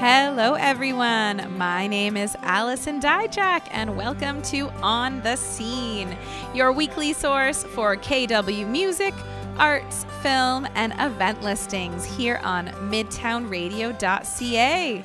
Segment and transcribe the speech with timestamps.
[0.00, 1.58] Hello, everyone.
[1.58, 6.16] My name is Allison Dijak, and welcome to On the Scene,
[6.54, 9.12] your weekly source for KW music,
[9.58, 15.04] arts, film, and event listings here on midtownradio.ca.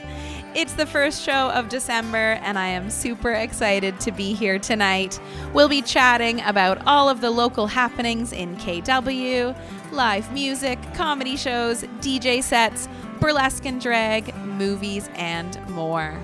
[0.55, 5.20] It's the first show of December, and I am super excited to be here tonight.
[5.53, 9.53] We'll be chatting about all of the local happenings in KW,
[9.91, 12.88] live music, comedy shows, DJ sets,
[13.25, 16.16] burlesque and drag, movies, and more.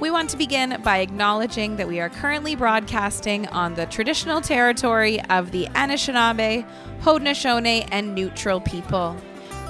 [0.00, 5.20] We want to begin by acknowledging that we are currently broadcasting on the traditional territory
[5.26, 6.66] of the Anishinaabe,
[7.02, 9.16] Haudenosaunee, and Neutral people.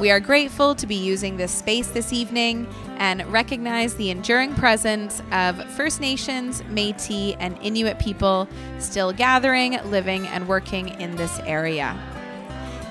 [0.00, 5.20] We are grateful to be using this space this evening and recognize the enduring presence
[5.32, 8.48] of First Nations, Metis, and Inuit people
[8.78, 11.94] still gathering, living, and working in this area.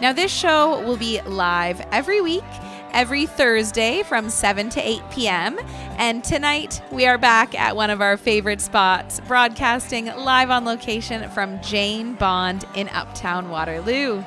[0.03, 2.43] Now, this show will be live every week,
[2.93, 5.59] every Thursday from 7 to 8 p.m.
[5.97, 11.29] And tonight we are back at one of our favorite spots, broadcasting live on location
[11.29, 14.23] from Jane Bond in Uptown Waterloo.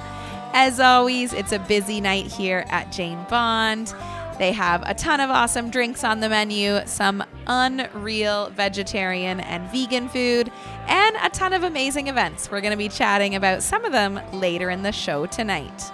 [0.55, 3.95] As always, it's a busy night here at Jane Bond.
[4.39, 10.09] They have a ton of awesome drinks on the menu, some unreal vegetarian and vegan
[10.09, 10.51] food,
[10.89, 12.51] and a ton of amazing events.
[12.51, 15.93] We're going to be chatting about some of them later in the show tonight.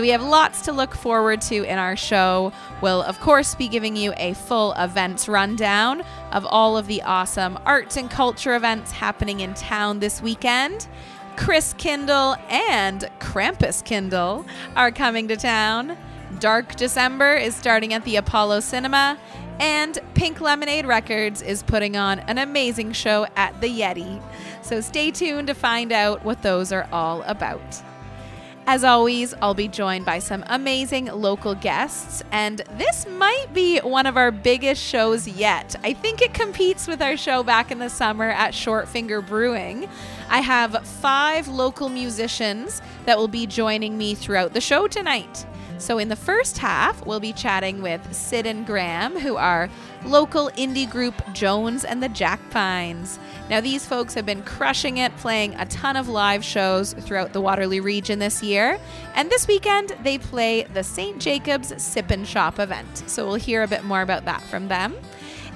[0.00, 2.54] So, we have lots to look forward to in our show.
[2.80, 7.58] We'll, of course, be giving you a full events rundown of all of the awesome
[7.66, 10.88] arts and culture events happening in town this weekend.
[11.36, 15.98] Christkindl and Krampuskindl are coming to town.
[16.38, 19.18] Dark December is starting at the Apollo Cinema,
[19.58, 24.22] and Pink Lemonade Records is putting on an amazing show at the Yeti.
[24.62, 27.82] So stay tuned to find out what those are all about.
[28.72, 34.06] As always, I'll be joined by some amazing local guests, and this might be one
[34.06, 35.74] of our biggest shows yet.
[35.82, 39.88] I think it competes with our show back in the summer at Short Finger Brewing.
[40.28, 45.44] I have five local musicians that will be joining me throughout the show tonight.
[45.80, 49.70] So, in the first half, we'll be chatting with Sid and Graham, who are
[50.04, 53.18] local indie group Jones and the Jack Pines.
[53.48, 57.40] Now, these folks have been crushing it, playing a ton of live shows throughout the
[57.40, 58.78] Waterloo region this year.
[59.14, 61.18] And this weekend, they play the St.
[61.18, 63.04] Jacobs Sip and Shop event.
[63.06, 64.94] So, we'll hear a bit more about that from them.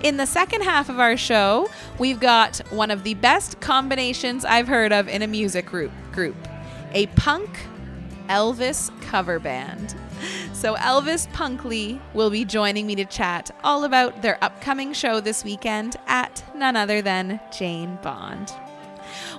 [0.03, 1.69] In the second half of our show,
[1.99, 6.37] we've got one of the best combinations I've heard of in a music group, group
[6.93, 7.51] a punk
[8.29, 9.95] Elvis cover band.
[10.53, 15.45] So, Elvis Punkley will be joining me to chat all about their upcoming show this
[15.45, 18.53] weekend at none other than Jane Bond.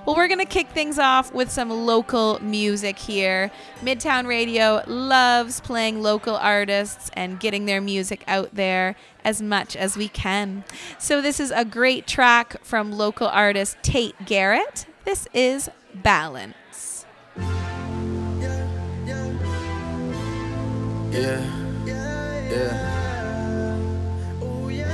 [0.04, 3.50] Well, we're going to kick things off with some local music here.
[3.82, 8.94] Midtown Radio loves playing local artists and getting their music out there
[9.24, 10.64] as much as we can.
[10.98, 14.86] So, this is a great track from local artist Tate Garrett.
[15.04, 16.54] This is Balance.
[21.10, 21.40] Yeah,
[22.50, 23.78] yeah.
[24.42, 24.92] Oh, yeah.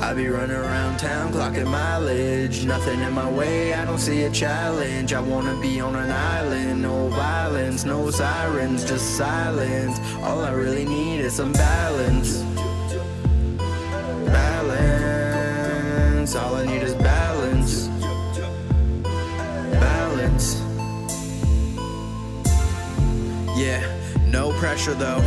[0.00, 2.64] I be running around town clocking mileage.
[2.64, 5.12] Nothing in my way, I don't see a challenge.
[5.12, 10.00] I wanna be on an island, no violence, no sirens, just silence.
[10.22, 12.42] All I really need is some balance.
[14.26, 15.54] Balance,
[16.34, 17.23] all I need is balance.
[24.74, 25.22] Pressure though.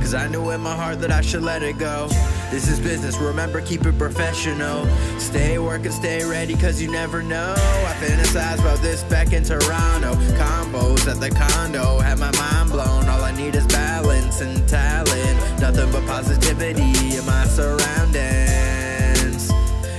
[0.00, 2.06] Cause I knew in my heart that I should let it go.
[2.52, 4.86] This is business, remember, keep it professional.
[5.18, 7.54] Stay working, stay ready, cause you never know.
[7.56, 10.14] I fantasize about this back in Toronto.
[10.38, 13.08] Combos at the condo, had my mind blown.
[13.08, 15.60] All I need is balance and talent.
[15.60, 19.50] Nothing but positivity in my surroundings.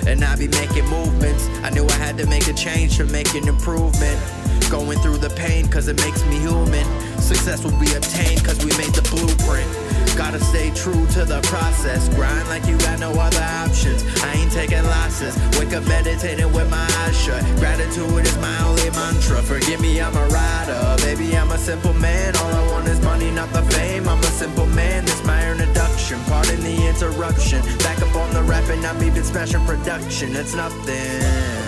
[0.08, 1.50] And I be making movements.
[1.64, 4.45] I knew I had to make a change to make an improvement.
[4.70, 6.86] Going through the pain, cause it makes me human.
[7.20, 9.70] Success will be obtained, cause we made the blueprint.
[10.18, 12.08] Gotta stay true to the process.
[12.16, 14.04] Grind like you got no other options.
[14.24, 15.36] I ain't taking losses.
[15.60, 17.44] Wake up meditating with my eyes shut.
[17.58, 19.42] Gratitude is my only mantra.
[19.44, 20.96] Forgive me, I'm a rider.
[21.04, 22.36] Baby, I'm a simple man.
[22.38, 24.08] All I want is money, not the fame.
[24.08, 25.06] I'm a simple man.
[25.06, 26.18] This my introduction.
[26.26, 27.62] Pardon the interruption.
[27.80, 30.36] Back up on the rap and I'm even smashing production.
[30.36, 31.65] It's nothing.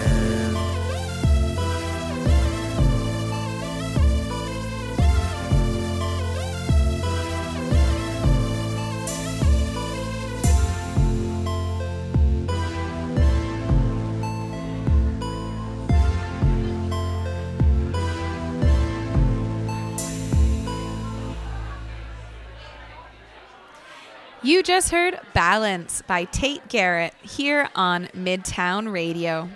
[24.67, 29.47] Just heard Balance by Tate Garrett here on Midtown Radio.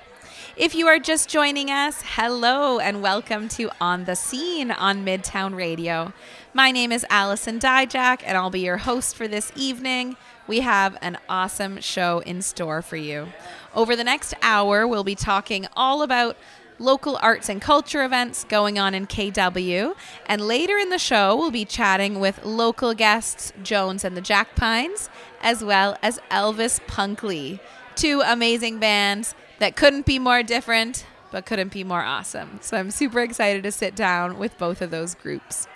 [0.55, 5.53] If you are just joining us, hello and welcome to On the Scene on Midtown
[5.53, 6.13] Radio.
[6.53, 10.15] My name is Allison Dijak and I'll be your host for this evening.
[10.47, 13.27] We have an awesome show in store for you.
[13.75, 16.37] Over the next hour, we'll be talking all about
[16.81, 19.95] local arts and culture events going on in KW.
[20.25, 25.09] And later in the show, we'll be chatting with local guests Jones and the Jackpines,
[25.41, 27.59] as well as Elvis Punkley,
[27.95, 32.59] two amazing bands that couldn't be more different, but couldn't be more awesome.
[32.61, 35.67] So I'm super excited to sit down with both of those groups.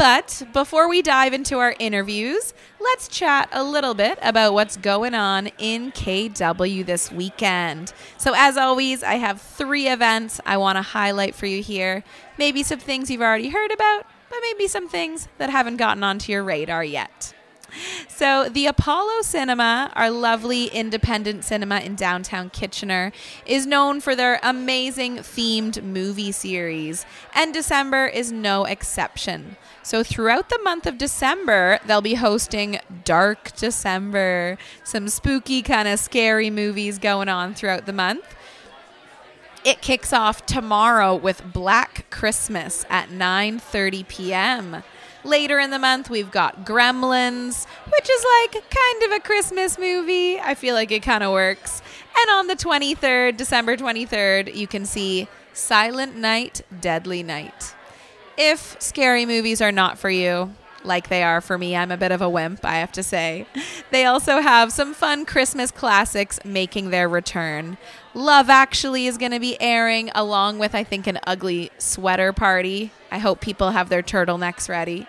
[0.00, 5.14] But before we dive into our interviews, let's chat a little bit about what's going
[5.14, 7.92] on in KW this weekend.
[8.16, 12.02] So, as always, I have three events I want to highlight for you here.
[12.38, 16.32] Maybe some things you've already heard about, but maybe some things that haven't gotten onto
[16.32, 17.34] your radar yet.
[18.08, 23.12] So, the Apollo Cinema, our lovely independent cinema in downtown Kitchener,
[23.44, 27.04] is known for their amazing themed movie series,
[27.34, 29.56] and December is no exception.
[29.82, 35.98] So, throughout the month of December, they'll be hosting Dark December, some spooky, kind of
[35.98, 38.36] scary movies going on throughout the month.
[39.64, 44.82] It kicks off tomorrow with Black Christmas at 9:30 p.m.
[45.22, 50.40] Later in the month, we've got Gremlins, which is like kind of a Christmas movie.
[50.40, 51.82] I feel like it kind of works.
[52.18, 57.74] And on the 23rd, December 23rd, you can see Silent Night, Deadly Night.
[58.42, 61.76] If scary movies are not for you, like they are for me.
[61.76, 63.44] I'm a bit of a wimp, I have to say.
[63.90, 67.76] They also have some fun Christmas classics making their return.
[68.14, 72.92] Love Actually is going to be airing along with, I think, an ugly sweater party.
[73.10, 75.06] I hope people have their turtlenecks ready.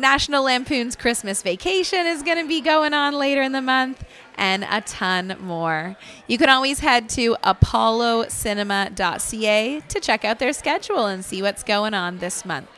[0.00, 4.04] National Lampoon's Christmas Vacation is going to be going on later in the month,
[4.36, 5.96] and a ton more.
[6.26, 11.94] You can always head to apollocinema.ca to check out their schedule and see what's going
[11.94, 12.68] on this month.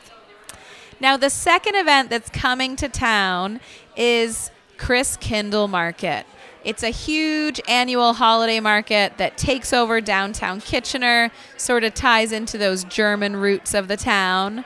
[0.99, 3.59] Now, the second event that's coming to town
[3.95, 6.25] is Christkindl Market.
[6.63, 12.57] It's a huge annual holiday market that takes over downtown Kitchener, sort of ties into
[12.57, 14.63] those German roots of the town.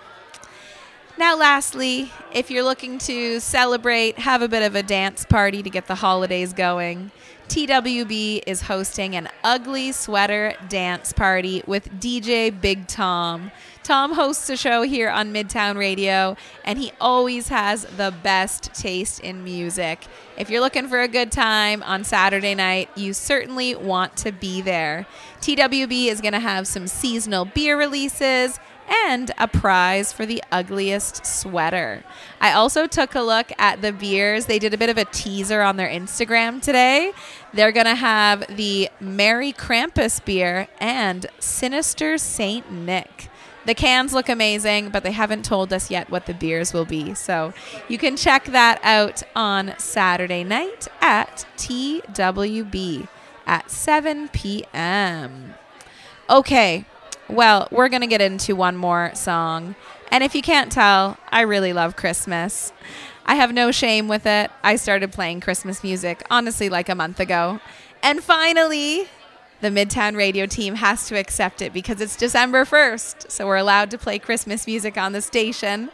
[1.17, 5.71] Now, lastly, if you're looking to celebrate, have a bit of a dance party to
[5.71, 7.13] get the holidays going,
[7.49, 13.51] TWB is hosting an ugly sweater dance party with DJ Big Tom.
[13.83, 19.21] Tom hosts a show here on Midtown Radio, and he always has the best taste
[19.21, 20.07] in music.
[20.39, 24.63] If you're looking for a good time on Saturday night, you certainly want to be
[24.63, 25.07] there.
[25.43, 31.25] TWB is going to have some seasonal beer releases and a prize for the ugliest
[31.25, 32.05] sweater.
[32.41, 34.47] I also took a look at the beers.
[34.47, 37.13] They did a bit of a teaser on their Instagram today.
[37.53, 43.29] They're going to have the Merry Krampus beer and Sinister Saint Nick.
[43.67, 47.15] The cans look amazing, but they haven't told us yet what the beers will be.
[47.15, 47.55] So
[47.89, 53.09] you can check that out on Saturday night at TWB
[53.47, 55.55] at 7 p.m.
[56.29, 56.85] Okay,
[57.29, 59.75] well, we're going to get into one more song.
[60.11, 62.73] And if you can't tell, I really love Christmas.
[63.27, 64.51] I have no shame with it.
[64.63, 67.61] I started playing Christmas music, honestly, like a month ago.
[68.03, 69.09] And finally,
[69.65, 73.91] the Midtown Radio team has to accept it because it's December 1st, so we're allowed
[73.93, 75.89] to play Christmas music on the station.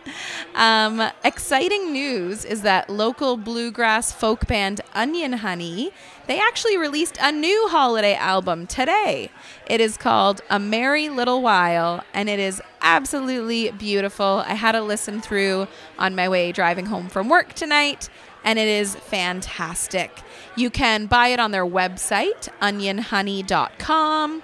[0.56, 5.92] Um, exciting news is that local bluegrass folk band Onion Honey,
[6.30, 9.32] they actually released a new holiday album today.
[9.66, 14.44] It is called A Merry Little While, and it is absolutely beautiful.
[14.46, 15.66] I had a listen through
[15.98, 18.08] on my way driving home from work tonight,
[18.44, 20.22] and it is fantastic.
[20.54, 24.42] You can buy it on their website, onionhoney.com.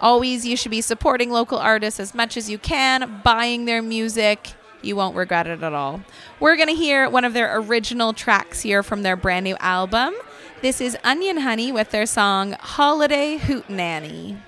[0.00, 4.52] Always, you should be supporting local artists as much as you can, buying their music.
[4.82, 6.00] You won't regret it at all.
[6.38, 10.14] We're going to hear one of their original tracks here from their brand new album.
[10.60, 14.38] This is Onion Honey with their song Holiday Hootenanny.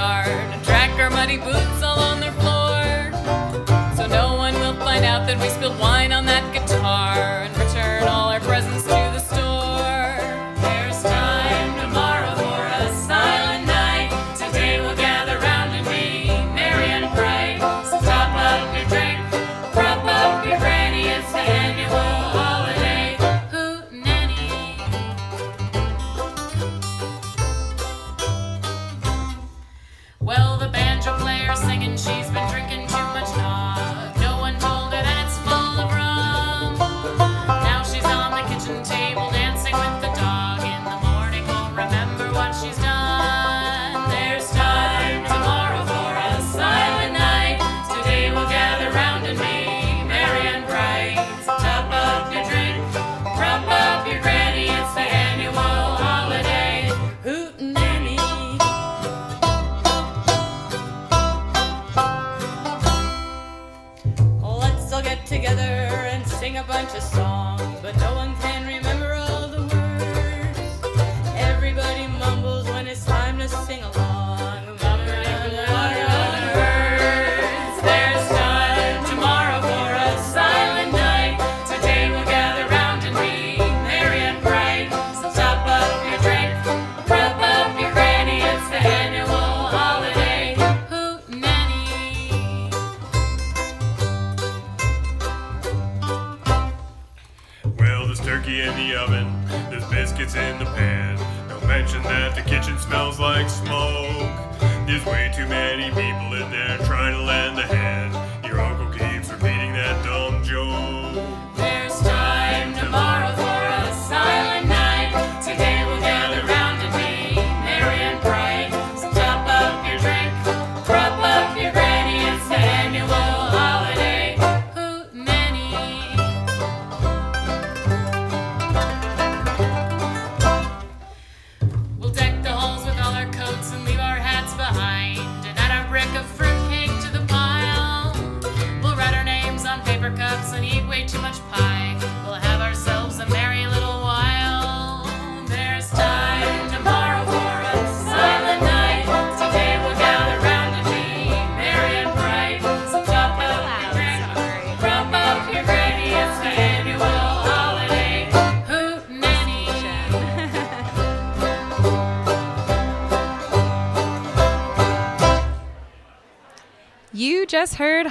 [0.00, 2.80] Yard and track our muddy boots all on their floor.
[3.98, 6.44] So no one will find out that we spilled wine on that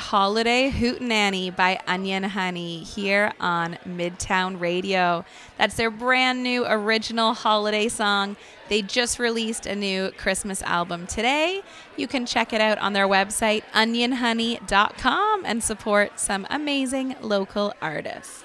[0.09, 5.23] Holiday Hootenanny by Onion Honey here on Midtown Radio.
[5.55, 8.35] That's their brand new original holiday song.
[8.69, 11.61] They just released a new Christmas album today.
[11.95, 18.43] You can check it out on their website, onionhoney.com, and support some amazing local artists.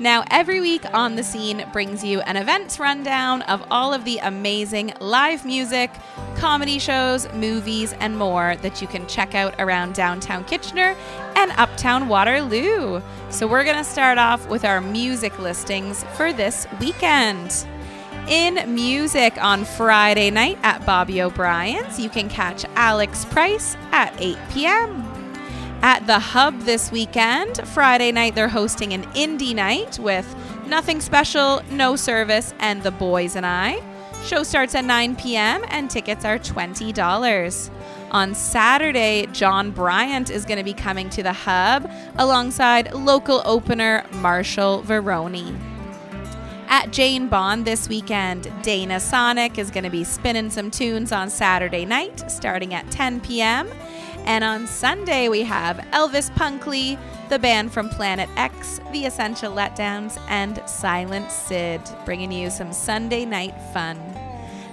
[0.00, 4.18] Now, every week on the scene brings you an events rundown of all of the
[4.18, 5.90] amazing live music,
[6.36, 10.94] comedy shows, movies, and more that you can check out around downtown Kitchener
[11.34, 13.02] and uptown Waterloo.
[13.30, 17.66] So, we're going to start off with our music listings for this weekend.
[18.28, 24.36] In music on Friday night at Bobby O'Brien's, you can catch Alex Price at 8
[24.50, 25.07] p.m.
[25.82, 30.34] At the Hub this weekend, Friday night, they're hosting an indie night with
[30.66, 33.80] Nothing Special, No Service, and The Boys and I.
[34.24, 35.64] Show starts at 9 p.m.
[35.68, 37.70] and tickets are $20.
[38.10, 44.04] On Saturday, John Bryant is going to be coming to the hub alongside local opener
[44.14, 45.56] Marshall Veroni.
[46.66, 51.30] At Jane Bond this weekend, Dana Sonic is going to be spinning some tunes on
[51.30, 53.68] Saturday night starting at 10 p.m.
[54.28, 56.98] And on Sunday, we have Elvis Punkley,
[57.30, 63.24] the band from Planet X, The Essential Letdowns, and Silent Sid, bringing you some Sunday
[63.24, 63.98] night fun.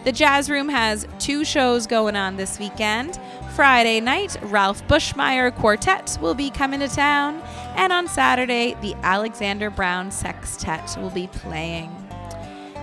[0.04, 3.18] The Jazz Room has two shows going on this weekend.
[3.56, 7.42] Friday night, Ralph Bushmeyer Quartet will be coming to town,
[7.78, 11.90] and on Saturday, the Alexander Brown Sextet will be playing.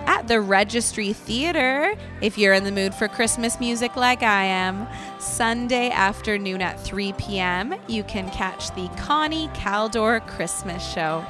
[0.05, 4.85] At the Registry Theater, if you're in the mood for Christmas music like I am,
[5.23, 11.25] Sunday afternoon at 3 p.m., you can catch the Connie Kaldor Christmas Show.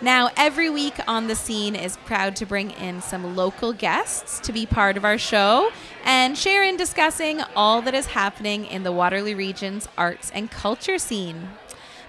[0.00, 4.50] Now, every week on the scene is proud to bring in some local guests to
[4.50, 5.70] be part of our show
[6.06, 10.96] and share in discussing all that is happening in the Waterloo region's arts and culture
[10.96, 11.50] scene.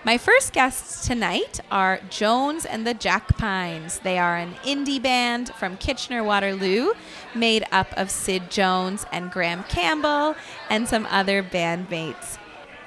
[0.05, 4.03] My first guests tonight are Jones and the Jackpines.
[4.03, 6.91] They are an indie band from Kitchener Waterloo
[7.33, 10.35] made up of Sid Jones and Graham Campbell
[10.69, 12.37] and some other bandmates.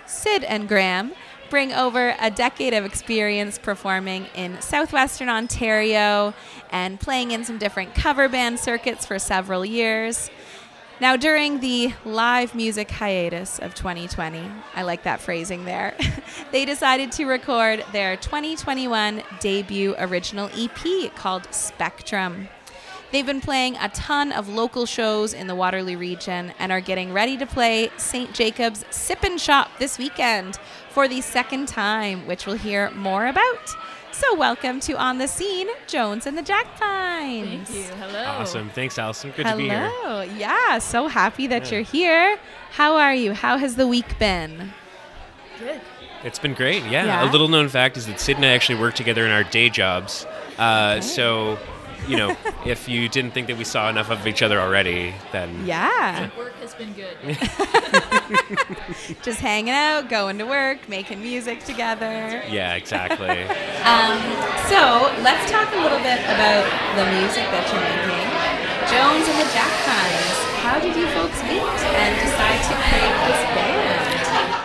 [0.07, 1.11] Sid and Graham
[1.51, 6.35] bring over a decade of experience performing in southwestern Ontario
[6.71, 10.31] and playing in some different cover band circuits for several years.
[11.01, 14.43] Now, during the live music hiatus of 2020,
[14.75, 15.95] I like that phrasing there,
[16.53, 22.49] they decided to record their 2021 debut original EP called Spectrum.
[23.13, 27.13] They've been playing a ton of local shows in the Waterloo region and are getting
[27.13, 28.35] ready to play St.
[28.35, 30.59] Jacob's Sip and Shop this weekend
[30.91, 33.77] for the second time, which we'll hear more about.
[34.19, 37.69] So, welcome to On the Scene, Jones and the Jack Pines.
[37.69, 37.95] Thank you.
[38.05, 38.25] Hello.
[38.25, 38.69] Awesome.
[38.71, 39.31] Thanks, Allison.
[39.37, 39.57] Good Hello.
[39.59, 39.89] to be here.
[40.03, 40.23] Hello.
[40.23, 41.71] Yeah, so happy that Yeah.
[41.77, 42.39] you're here.
[42.73, 43.33] How are you?
[43.33, 44.73] How has the week been?
[45.61, 45.81] Good.
[46.25, 46.83] It's been great.
[46.87, 47.05] Yeah.
[47.05, 47.25] Yeah?
[47.25, 49.69] A little known fact is that Sid and I actually work together in our day
[49.69, 50.27] jobs.
[50.59, 51.57] Uh, So,
[52.09, 55.65] you know, if you didn't think that we saw enough of each other already, then
[55.65, 56.29] Yeah.
[56.37, 57.17] Work has been good.
[59.23, 62.43] Just hanging out, going to work, making music together.
[62.49, 63.43] yeah, exactly.
[63.85, 64.19] Um,
[64.69, 66.65] so let's talk a little bit about
[66.97, 68.29] the music that you're making.
[68.89, 70.37] Jones and the Jack Pines.
[70.65, 74.09] How did you folks meet and decide to create this band?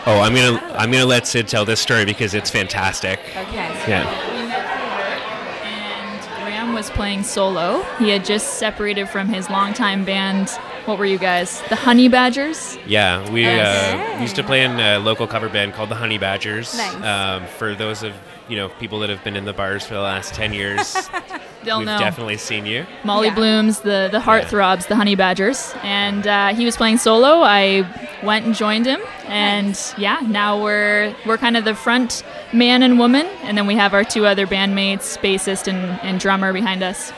[0.05, 3.19] oh, I'm gonna I'm gonna let Sid tell this story because it's fantastic.
[3.35, 3.69] Okay.
[3.87, 4.03] Yeah.
[4.33, 7.83] We met through and Graham was playing solo.
[7.99, 10.49] He had just separated from his longtime band.
[10.85, 11.61] What were you guys?
[11.69, 12.77] The Honey Badgers?
[12.85, 13.51] Yeah, we uh,
[13.93, 14.21] Okay.
[14.21, 16.75] used to play in a local cover band called the Honey Badgers.
[16.75, 16.95] Nice.
[17.03, 18.13] Um, for those of
[18.49, 21.09] you know people that have been in the bars for the last ten years,
[21.63, 21.97] They'll we've know.
[21.97, 22.85] definitely seen you.
[23.05, 23.35] Molly Yeah.
[23.35, 27.41] Blooms, the the heartthrobs, the Honey Badgers, and uh, he was playing solo.
[27.41, 27.87] I
[28.21, 32.99] went and joined him, and yeah, now we're we're kind of the front man and
[32.99, 37.13] woman, and then we have our two other bandmates, bassist and, and drummer behind us.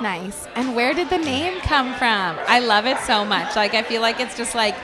[0.00, 0.46] Nice.
[0.54, 2.38] And where did the name come from?
[2.46, 3.56] I love it so much.
[3.56, 4.76] Like I feel like it's just like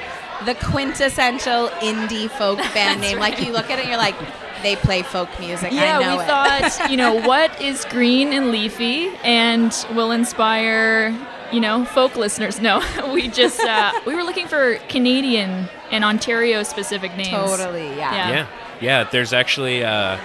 [0.45, 3.19] the quintessential indie folk band name.
[3.19, 4.17] Like you look at it and you're like,
[4.63, 5.73] they play folk music.
[5.73, 6.27] Yeah, I know we it.
[6.27, 11.17] thought, you know, what is green and leafy and will inspire
[11.53, 12.61] you know, folk listeners.
[12.61, 17.29] No, we just uh, we were looking for Canadian and Ontario specific names.
[17.29, 18.13] Totally, yeah.
[18.13, 18.31] Yeah.
[18.31, 18.47] Yeah,
[18.81, 19.05] yeah.
[19.05, 19.85] There's actually.
[19.85, 20.19] Uh,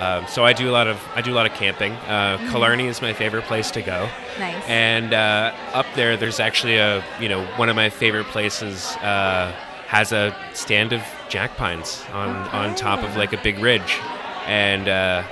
[0.00, 1.92] um, so I do a lot of I do a lot of camping.
[1.92, 4.08] Uh, Killarney is my favorite place to go.
[4.38, 4.62] Nice.
[4.66, 9.52] And uh, up there, there's actually a you know one of my favorite places uh,
[9.86, 13.98] has a stand of jack pines on on top of like a big ridge,
[14.46, 15.22] and uh,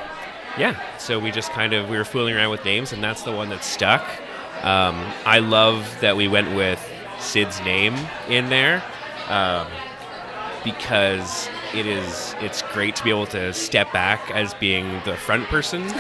[0.59, 3.33] yeah, so we just kind of we were fooling around with names, and that's the
[3.33, 4.03] one that stuck.
[4.63, 6.81] Um, I love that we went with
[7.21, 7.95] Sid's name
[8.29, 8.83] in there.
[9.29, 9.69] Um,
[10.67, 15.45] because it is it's great to be able to step back as being the front
[15.47, 15.83] person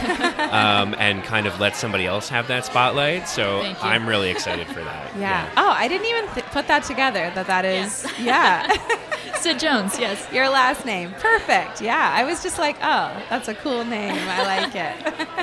[0.50, 4.83] um, and kind of let somebody else have that spotlight so i'm really excited for
[4.83, 5.50] that yeah.
[5.57, 7.31] Oh, I didn't even th- put that together.
[7.35, 8.70] That that is, yeah,
[9.40, 10.26] Sid Jones, yes.
[10.33, 11.12] your last name.
[11.18, 11.81] Perfect.
[11.81, 14.14] Yeah, I was just like, oh, that's a cool name.
[14.14, 15.37] I like it.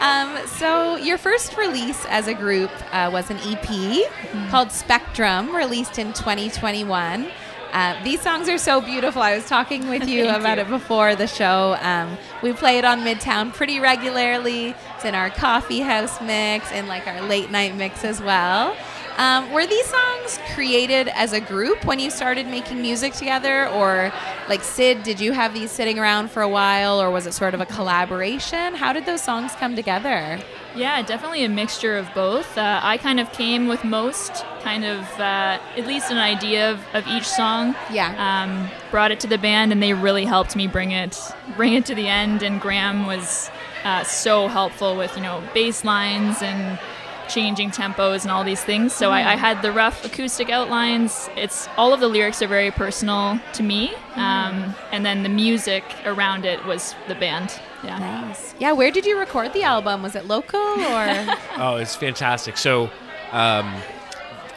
[0.00, 5.98] um, so your first release as a group uh, was an EP called Spectrum, released
[5.98, 7.28] in 2021.
[7.72, 9.20] Uh, these songs are so beautiful.
[9.22, 10.64] I was talking with you about you.
[10.64, 11.76] it before the show.
[11.80, 14.74] Um, we play it on Midtown pretty regularly.
[14.94, 18.76] It's in our coffee house mix and like our late night mix as well.
[19.16, 24.12] Um, were these songs created as a group when you started making music together, or
[24.48, 25.02] like Sid?
[25.02, 27.66] Did you have these sitting around for a while, or was it sort of a
[27.66, 28.74] collaboration?
[28.74, 30.38] How did those songs come together?
[30.74, 32.58] Yeah, definitely a mixture of both.
[32.58, 36.80] Uh, I kind of came with most, kind of uh, at least an idea of,
[36.92, 37.74] of each song.
[37.90, 38.12] Yeah.
[38.18, 41.18] Um, brought it to the band, and they really helped me bring it
[41.56, 42.42] bring it to the end.
[42.42, 43.50] And Graham was
[43.84, 46.78] uh, so helpful with you know bass lines and
[47.28, 48.92] changing tempos and all these things.
[48.92, 51.28] So I, I had the rough acoustic outlines.
[51.36, 55.84] It's all of the lyrics are very personal to me, um, and then the music
[56.04, 57.58] around it was the band.
[57.84, 57.98] Yeah.
[57.98, 58.54] Nice.
[58.58, 58.72] Yeah.
[58.72, 60.02] Where did you record the album?
[60.02, 61.06] Was it local or?
[61.58, 62.90] oh it's fantastic so
[63.32, 63.74] um,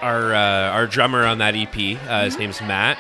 [0.02, 1.76] our uh, our drummer on that ep
[2.08, 2.98] uh, his name's matt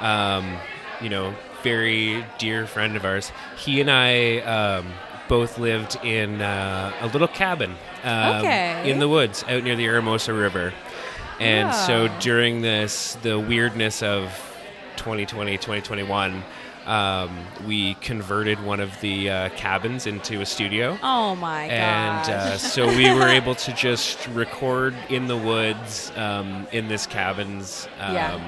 [0.00, 0.58] um,
[1.00, 4.86] you know very dear friend of ours he and i um,
[5.28, 7.74] both lived in uh, a little cabin
[8.06, 8.90] um, Okay.
[8.90, 10.72] in the woods out near the Hermosa River.
[11.38, 14.30] And so during this, the weirdness of
[14.96, 16.42] 2020, 2021,
[16.86, 20.96] um, we converted one of the uh, cabins into a studio.
[21.02, 26.66] oh my And uh, so we were able to just record in the woods um,
[26.72, 27.86] in this cabins.
[28.00, 28.40] Um, Yeah.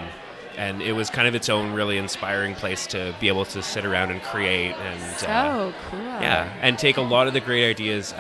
[0.57, 3.85] And it was kind of its own really inspiring place to be able to sit
[3.85, 6.01] around and create and uh, cool.
[6.01, 8.13] yeah, and take a lot of the great ideas.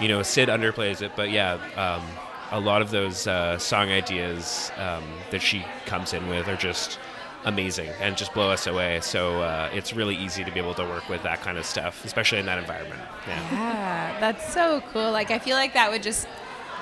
[0.00, 2.06] You know, Sid underplays it, but yeah, um,
[2.50, 6.98] a lot of those uh, song ideas um, that she comes in with are just
[7.44, 9.00] amazing and just blow us away.
[9.00, 12.04] So uh, it's really easy to be able to work with that kind of stuff,
[12.04, 13.00] especially in that environment.
[13.26, 13.50] Yeah.
[13.52, 15.10] Yeah, that's so cool.
[15.10, 16.26] Like I feel like that would just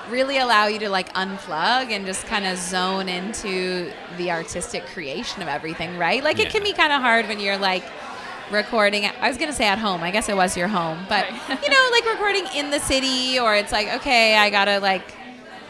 [0.09, 5.41] really allow you to like unplug and just kind of zone into the artistic creation
[5.41, 6.23] of everything, right?
[6.23, 7.83] Like it can be kind of hard when you're like
[8.51, 10.01] recording I was going to say at home.
[10.01, 11.05] I guess it was your home.
[11.09, 11.63] But Right.
[11.63, 15.13] you know, like recording in the city or it's like okay, I got to like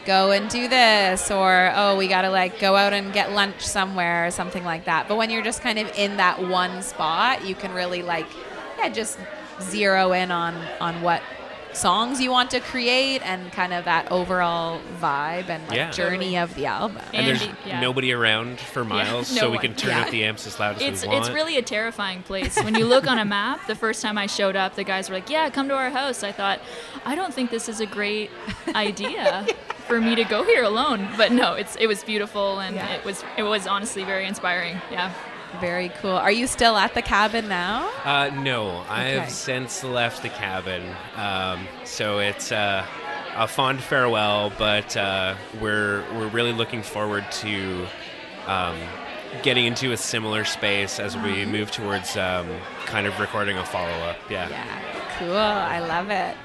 [0.06, 3.62] go and do this or oh, we got to like go out and get lunch
[3.62, 5.08] somewhere or something like that.
[5.08, 8.28] But when you're just kind of in that one spot, you can really like
[8.78, 9.20] yeah, just
[9.62, 11.22] zero in on on what
[11.78, 15.92] songs you want to create and kind of that overall vibe and like Yeah.
[15.92, 17.02] journey of the album.
[17.13, 17.80] And there's Andy, yeah.
[17.80, 20.02] nobody around for miles, no so we can turn Yeah.
[20.02, 21.20] up the amps as loud as It's we want.
[21.26, 22.56] it's really a terrifying place.
[22.62, 25.16] When you look on a map, the first time I showed up, the guys were
[25.16, 26.60] like, "Yeah, come to our house." I thought,
[27.06, 28.32] I don't think this is a great
[28.76, 29.46] idea
[29.88, 31.08] for me to go here alone.
[31.18, 32.88] But no, it's it was beautiful and Yeah.
[32.96, 34.82] it was it was honestly very inspiring.
[34.92, 35.12] Yeah.
[35.60, 36.12] Very cool.
[36.12, 37.89] Are you still at the cabin now?
[38.03, 39.17] Uh, no, I Okay.
[39.19, 40.83] have since left the cabin.
[41.15, 42.86] Um, so it's uh,
[43.36, 47.88] a fond farewell, but uh, we're we're really looking forward to
[48.45, 48.75] um,
[49.41, 52.47] getting into a similar space as we move towards um,
[52.86, 54.17] kind of recording a follow up.
[54.29, 54.49] Yeah.
[54.49, 55.36] Yeah, cool.
[55.36, 56.36] I love it.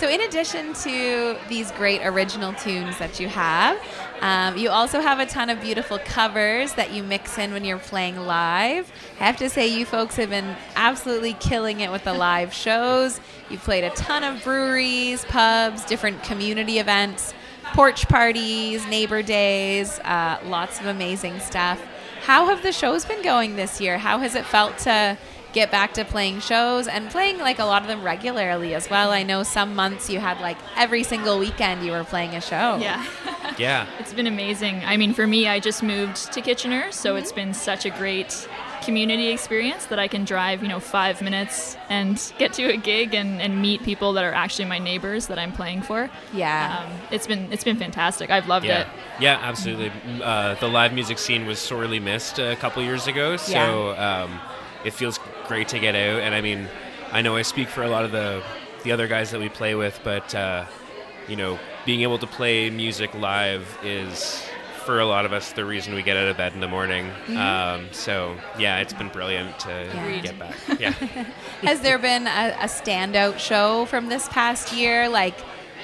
[0.00, 3.78] So, in addition to these great original tunes that you have,
[4.22, 7.76] um, you also have a ton of beautiful covers that you mix in when you're
[7.76, 8.90] playing live.
[9.20, 13.20] I have to say, you folks have been absolutely killing it with the live shows.
[13.50, 17.34] You've played a ton of breweries, pubs, different community events,
[17.74, 21.78] porch parties, neighbor days, uh, lots of amazing stuff.
[22.22, 23.98] How have the shows been going this year?
[23.98, 25.18] How has it felt to
[25.52, 29.10] get back to playing shows and playing like a lot of them regularly as well?
[29.10, 32.76] I know some months you had like every single weekend you were playing a show.
[32.76, 33.04] Yeah.
[33.58, 33.86] Yeah.
[33.98, 34.82] It's been amazing.
[34.84, 38.48] I mean, for me, I just moved to Kitchener, so it's been such a great
[38.82, 43.12] community experience that I can drive, you know, five minutes and get to a gig
[43.12, 46.08] and, and meet people that are actually my neighbors that I'm playing for.
[46.32, 46.78] Yeah.
[46.86, 48.30] Um, it's been it's been fantastic.
[48.30, 48.86] I've loved Yeah, it.
[49.18, 49.90] yeah, absolutely.
[50.22, 54.40] Uh, the live music scene was sorely missed a couple years ago, so um,
[54.84, 55.18] it feels
[55.50, 56.20] great to get out.
[56.20, 56.68] And I mean,
[57.10, 58.40] I know I speak for a lot of the
[58.84, 60.64] the other guys that we play with, but uh,
[61.26, 64.42] you know, being able to play music live is
[64.86, 67.10] for a lot of us the reason we get out of bed in the morning.
[67.36, 70.22] Um, so yeah, it's been brilliant to Agreed.
[70.22, 70.54] get back.
[70.80, 70.92] Yeah.
[71.62, 75.34] Has there been a, a standout show from this past year, like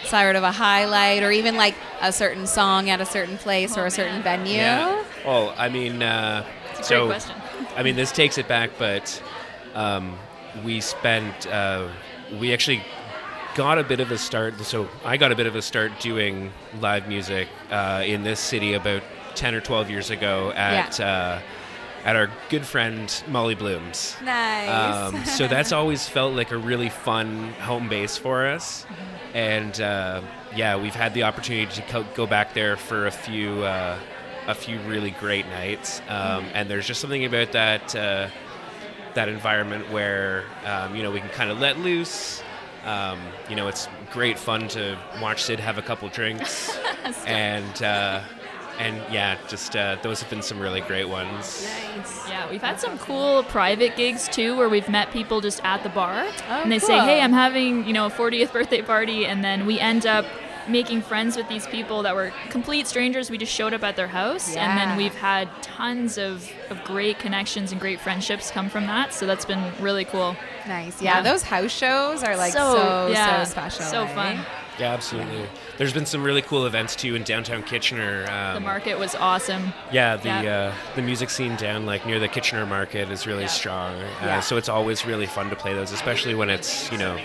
[0.04, 3.82] sort of a highlight, or even like a certain song at a certain place Oh,
[3.82, 4.44] or a certain man.
[4.44, 4.54] venue?
[4.58, 5.04] Yeah.
[5.26, 6.46] Well, I mean, uh,
[6.78, 7.36] a so great question.
[7.76, 9.22] I mean, this takes it back, but
[9.76, 10.18] um,
[10.64, 11.88] we spent uh,
[12.40, 12.82] we actually
[13.54, 14.58] got a bit of a start.
[14.60, 18.72] So I got a bit of a start doing live music uh, in this city
[18.74, 19.02] about
[19.34, 20.98] ten or twelve years ago at.
[20.98, 21.40] Uh,
[22.04, 24.16] at our good friend Molly Bloom's.
[24.22, 24.68] Nice.
[24.68, 28.86] Um, so that's always felt like a really fun home base for us.
[29.34, 30.22] And uh,
[30.54, 33.98] yeah, we've had the opportunity to co- go back there for a few, uh,
[34.46, 36.00] a few really great nights.
[36.08, 38.28] Um, and there's just something about that, uh,
[39.16, 42.42] that environment where um, you know we can kind of let loose.
[42.84, 43.18] Um,
[43.50, 46.78] you know, it's great fun to watch Sid have a couple drinks,
[47.26, 48.20] and uh,
[48.78, 51.66] and yeah, just uh, those have been some really great ones.
[51.96, 52.28] nice.
[52.28, 55.88] Yeah, we've had some cool private gigs too, where we've met people just at the
[55.88, 59.42] bar, Oh, and they say, "Hey, I'm having you know a 40th birthday party," and
[59.42, 60.24] then we end up
[60.68, 63.30] making friends with these people that were complete strangers.
[63.30, 67.18] We just showed up at their house, and then we've had tons of, of great
[67.18, 69.12] connections and great friendships come from that.
[69.14, 70.36] So that's been really cool.
[70.66, 71.00] Nice.
[71.00, 71.22] Yeah, Yeah.
[71.22, 73.84] those house shows are like so yeah, so special.
[73.84, 74.14] so eh?
[74.14, 74.46] fun.
[74.78, 75.46] Yeah, absolutely.
[75.78, 78.26] There's been some really cool events too in downtown Kitchener.
[78.28, 79.72] Um, The market was awesome.
[79.90, 80.42] Yeah, the Yeah.
[80.52, 83.48] Uh, the music scene down like near the Kitchener Market is really Yeah.
[83.48, 83.94] strong.
[83.94, 84.40] Uh, Yeah.
[84.40, 87.16] So it's always really fun to play those, especially when it's you know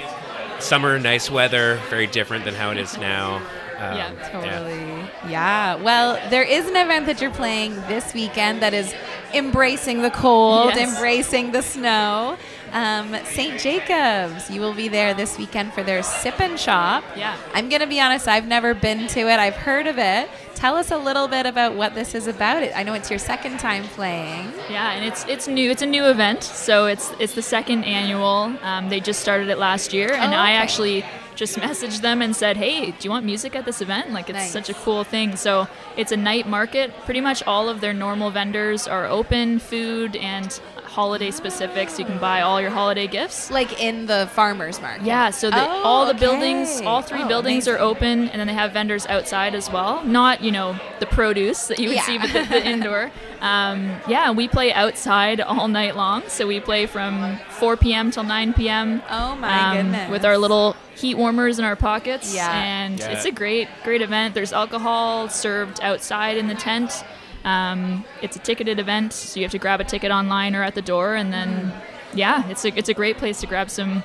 [0.61, 3.41] summer, nice weather, very different than how it is now.
[3.81, 5.09] Um, Yeah, Totally.
[5.27, 5.73] Yeah.
[5.73, 8.93] Well, there is an event that you're playing this weekend that is
[9.33, 10.93] embracing the cold, Yes.
[10.93, 12.37] embracing the snow.
[12.73, 13.59] Um, St.
[13.59, 17.03] Jacobs, you will be there this weekend for their sip and shop.
[17.15, 17.37] Yeah.
[17.53, 19.39] I'm going to be honest, I've never been to it.
[19.39, 20.29] I've heard of it.
[20.55, 22.63] Tell us a little bit about what this is about.
[22.75, 24.53] I know it's your second time playing.
[24.69, 25.71] Yeah, and it's it's new.
[25.71, 28.55] It's a new event, so it's it's the second annual.
[28.61, 31.03] Um, they just started it last year, and Oh, I actually
[31.35, 34.11] just messaged them and said, "Hey, do you want music at this event?
[34.11, 34.51] Like, it's Nice.
[34.51, 36.93] such a cool thing." So it's a night market.
[37.05, 40.59] Pretty much all of their normal vendors are open, food and
[40.91, 43.49] holiday specific, so you can buy all your holiday gifts.
[43.49, 45.05] Like in the farmer's market.
[45.05, 46.19] Yeah, so the, Oh, all the okay.
[46.19, 50.03] buildings, all three Oh, buildings are open, and then they have vendors outside as well.
[50.03, 52.03] Not, you know, the produce that you would Yeah.
[52.03, 53.11] see with the, the indoor.
[53.39, 56.23] Um, yeah, we play outside all night long.
[56.27, 58.11] So we play from 4 p.m.
[58.11, 59.01] till 9 p.m.
[59.09, 60.11] Oh my um, goodness.
[60.11, 62.35] With our little heat warmers in our pockets.
[62.35, 62.51] Yeah.
[62.53, 63.11] And Yeah.
[63.11, 64.35] it's a great, great event.
[64.35, 67.03] There's alcohol served outside in the tent.
[67.43, 70.75] Um, it's a ticketed event, so you have to grab a ticket online or at
[70.75, 71.73] the door, and then,
[72.13, 74.03] yeah, it's a it's a great place to grab some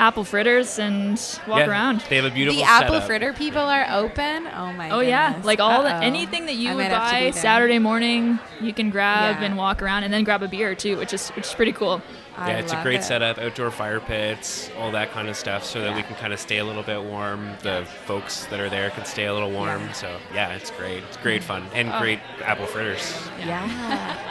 [0.00, 1.18] apple fritters and
[1.48, 2.00] walk Yeah, around.
[2.08, 3.06] They have a beautiful the apple setup.
[3.06, 4.46] fritter people are open.
[4.48, 4.90] Oh my.
[4.90, 7.40] Oh yeah, like all the, anything that you I would might have to buy.
[7.40, 9.46] Saturday morning, you can grab Yeah.
[9.46, 12.00] and walk around, and then grab a beer too, which is which is pretty cool.
[12.38, 13.04] I Yeah, it's a great it.
[13.04, 16.38] setup, outdoor fire pits, all that kind of stuff, so that we can kind of
[16.38, 17.50] stay a little bit warm.
[17.62, 19.80] The folks that are there can stay a little warm.
[19.82, 19.92] Yeah.
[19.92, 21.02] So yeah, it's great.
[21.04, 21.98] It's great fun and Oh.
[22.00, 23.12] great apple fritters.
[23.40, 23.62] Yeah.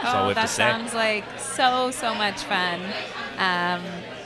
[0.04, 0.62] all oh, we have to that say.
[0.70, 2.80] sounds like so so much fun.
[3.38, 3.82] Um,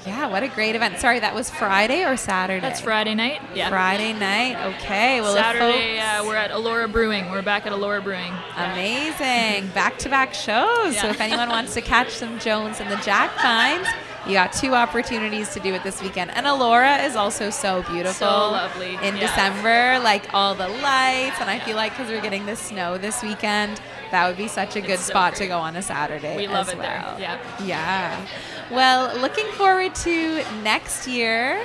[0.07, 0.99] yeah, what a great event.
[0.99, 2.61] Sorry, that was Friday or Saturday?
[2.61, 3.41] That's Friday night.
[3.55, 3.69] Yeah.
[3.69, 4.57] Friday night.
[4.77, 5.21] Okay.
[5.21, 7.31] Well, Saturday, folks- uh, we're at Elora Brewing.
[7.31, 8.33] We're back at Elora Brewing.
[8.57, 9.69] Amazing.
[9.69, 10.99] Back to back shows.
[10.99, 13.87] So if anyone wants to catch some Jones and the Jackpines,
[14.27, 16.31] you got two opportunities to do it this weekend.
[16.33, 18.12] And Elora is also so beautiful.
[18.29, 18.95] So lovely.
[19.03, 19.21] In Yeah.
[19.29, 21.41] December, like all the lights.
[21.41, 23.81] And I feel like because we're getting the snow this weekend,
[24.12, 26.37] that would be such a good so spot to go on a Saturday.
[26.37, 27.03] We love as it there.
[27.05, 27.20] well.
[27.20, 27.38] Yeah.
[27.64, 28.27] Yeah.
[28.70, 31.64] Well, looking forward to next year.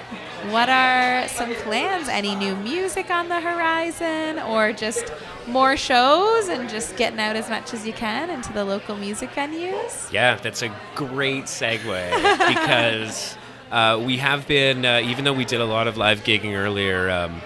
[0.49, 2.07] What are some plans?
[2.07, 5.11] Any new music on the horizon or just
[5.47, 9.29] more shows and just getting out as much as you can into the local music
[9.31, 10.11] venues?
[10.11, 13.37] Yeah, that's a great segue because
[13.71, 17.09] uh, we have been, uh, even though we did a lot of live gigging earlier,
[17.09, 17.41] um,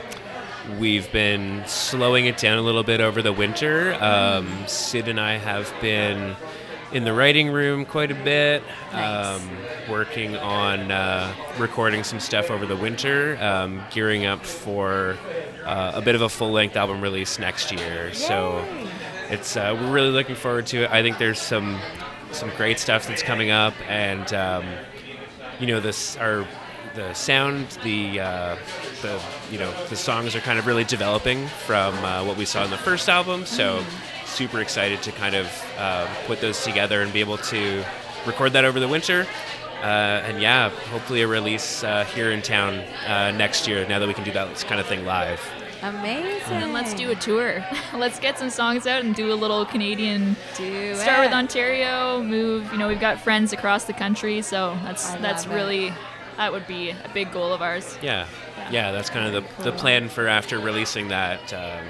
[0.80, 3.94] we've been slowing it down a little bit over the winter.
[4.02, 6.36] Um, Sid and I have been
[6.92, 9.40] in the writing room quite a bit, Nice.
[9.42, 9.50] um,
[9.90, 15.18] working on uh, recording some stuff over the winter, um, gearing up for
[15.66, 18.14] uh, a bit of a full length album release next year.
[18.14, 18.64] So
[19.30, 20.92] it's uh, we're really looking forward to it.
[20.92, 21.80] I think there's some
[22.32, 24.66] some great stuff that's coming up, and um,
[25.60, 26.46] you know this our
[26.96, 28.56] the sound, the uh,
[29.02, 32.64] the you know the songs are kind of really developing from uh, what we saw
[32.64, 33.46] in the first album.
[33.46, 33.84] So
[34.26, 37.84] super excited to kind of uh, put those together and be able to
[38.26, 39.28] record that over the winter.
[39.82, 42.76] Uh, and yeah, hopefully a release uh, here in town
[43.08, 43.88] uh, next year.
[43.88, 45.42] Now that we can do that kind of thing live.
[45.82, 46.58] Amazing.
[46.58, 47.66] And let's do a tour.
[47.96, 50.36] let's get some songs out and do a little Canadian.
[50.56, 51.34] Do Start with.
[51.34, 52.72] Ontario, move.
[52.72, 55.58] You know, we've got friends across the country, so that's I that's love it.
[55.58, 55.94] really
[56.42, 58.00] that would be a big goal of ours.
[58.02, 58.26] Yeah,
[58.72, 61.54] yeah, that's kind of the, the plan for after releasing that.
[61.54, 61.86] Um,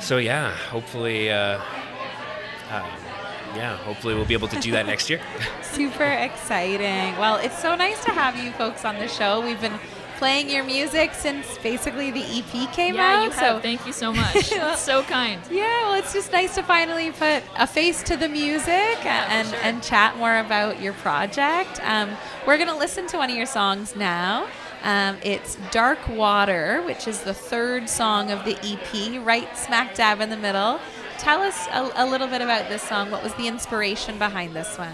[0.00, 1.60] so yeah, hopefully, uh,
[2.72, 2.90] um,
[3.54, 5.20] yeah, hopefully we'll be able to do that next year.
[5.62, 7.16] Super exciting.
[7.16, 9.40] Well, it's so nice to have you folks on the show.
[9.40, 9.78] We've been
[10.18, 13.24] playing your music since basically the EP came yeah, out.
[13.24, 13.62] you so have.
[13.62, 14.52] Thank you so much.
[14.58, 15.40] It's so kind.
[15.50, 19.82] Yeah, well, it's just nice to finally put a face to the music and, and
[19.82, 21.80] chat more about your project.
[21.82, 22.10] Um,
[22.46, 24.48] we're going to listen to one of your songs now.
[24.82, 30.20] Um, it's Dark Water, which is the third song of the EP, right smack dab
[30.20, 30.80] in the middle.
[31.18, 33.10] Tell us a, a little bit about this song.
[33.10, 34.92] What was the inspiration behind this one?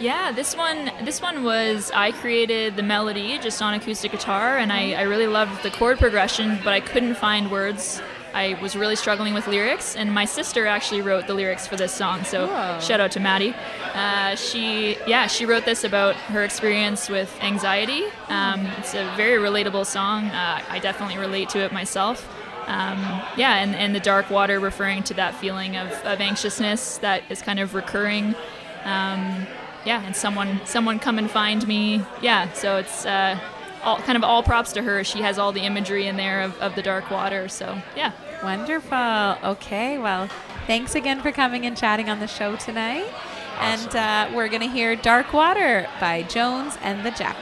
[0.00, 4.72] Yeah, this one this one was I created the melody just on acoustic guitar and
[4.72, 8.00] I, I really loved the chord progression, but I couldn't find words.
[8.32, 11.92] I was really struggling with lyrics, and my sister actually wrote the lyrics for this
[11.92, 12.22] song.
[12.22, 12.78] So Whoa.
[12.80, 13.54] shout out to Maddie.
[13.92, 18.04] Uh, she yeah she wrote this about her experience with anxiety.
[18.28, 20.28] Um, it's a very relatable song.
[20.28, 22.26] Uh, I definitely relate to it myself.
[22.68, 22.98] Um,
[23.36, 27.42] yeah, and, and the dark water referring to that feeling of, of anxiousness that is
[27.42, 28.34] kind of recurring.
[28.84, 29.46] Um,
[29.84, 32.02] yeah, and someone someone come and find me.
[32.22, 33.38] Yeah, so it's uh,
[33.82, 35.04] all kind of all props to her.
[35.04, 37.48] She has all the imagery in there of, of the dark water.
[37.48, 38.12] So yeah,
[38.42, 39.36] Wonderful.
[39.50, 40.28] Okay, well,
[40.66, 43.06] thanks again for coming and chatting on the show tonight.
[43.58, 47.36] And uh, we're going to hear Dark Water by Jones and the Jack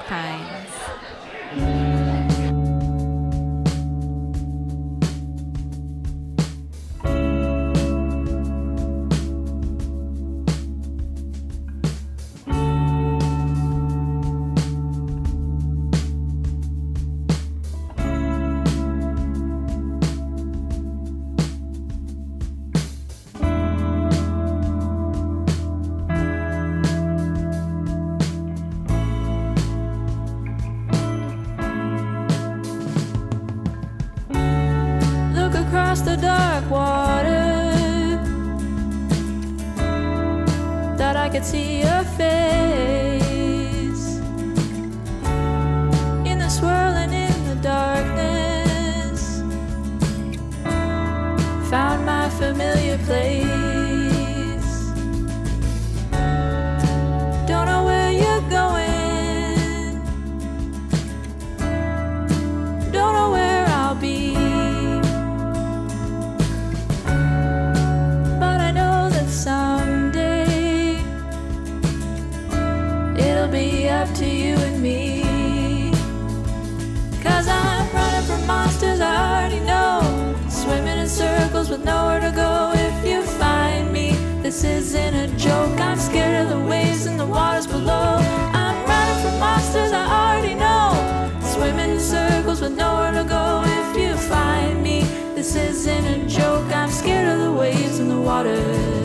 [98.39, 98.98] waters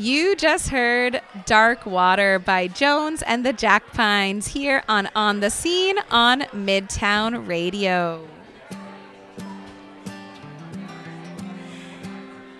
[0.00, 5.96] You just heard Dark Water by Jones and the Jackpines here on On the Scene
[6.08, 8.24] on Midtown Radio.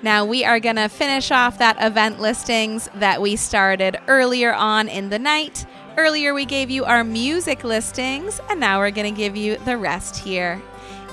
[0.03, 4.89] Now, we are going to finish off that event listings that we started earlier on
[4.89, 5.65] in the night.
[5.97, 9.77] Earlier, we gave you our music listings, and now we're going to give you the
[9.77, 10.61] rest here.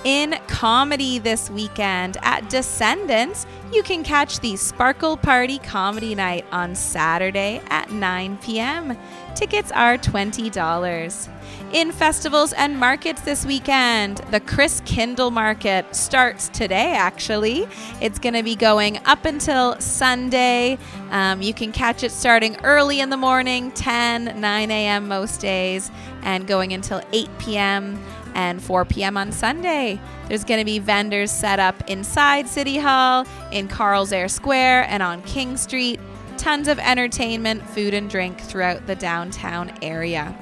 [0.05, 6.75] In comedy this weekend at Descendants, you can catch the Sparkle Party Comedy Night on
[6.75, 8.95] Saturday at 9 p.m.
[9.33, 11.29] Tickets are $20.
[11.73, 17.67] In festivals and markets this weekend, the Christkindl Market starts today, actually.
[17.99, 20.77] It's going to be going up until Sunday.
[21.09, 25.07] Um, you can catch it starting early in the morning, 10, 9 a.m.
[25.07, 25.89] most days,
[26.21, 27.99] and going until 8 p.m.
[28.35, 29.17] and 4 p.m.
[29.17, 29.99] on Sunday.
[30.27, 35.01] There's going to be vendors set up inside City Hall, in Carl Zehr Square, and
[35.01, 35.99] on King Street.
[36.37, 40.37] Tons of entertainment, food, and drink throughout the downtown area.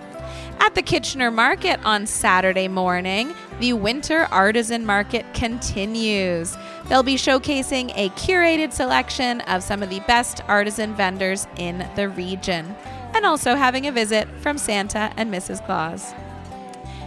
[0.60, 6.56] At the Kitchener Market on Saturday morning, the Winter Artisan Market continues.
[6.88, 12.10] They'll be showcasing a curated selection of some of the best artisan vendors in the
[12.10, 12.76] region,
[13.14, 15.64] and also having a visit from Santa and Mrs.
[15.66, 16.14] Claus.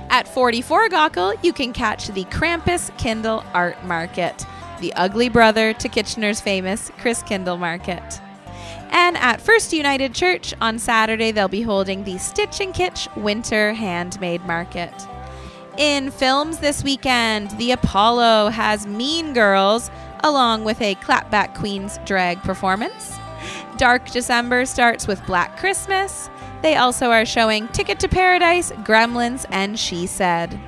[0.09, 4.47] At 44 Gaukel, you can catch the Krampuskindl Art Market,
[4.81, 8.21] the ugly brother to Kitchener's famous Christkindl Market.
[8.91, 13.73] And at First United Church on Saturday, they'll be holding the Stitch and Kitch Winter
[13.73, 14.93] Handmade Market.
[15.77, 19.91] In films this weekend, the Apollo has Mean Girls
[20.21, 23.19] along with a Clapback Queens drag performance.
[23.77, 26.31] Dark December starts with Black Christmas.
[26.67, 30.59] They also are showing Ticket to Paradise, Gremlins, and She Said.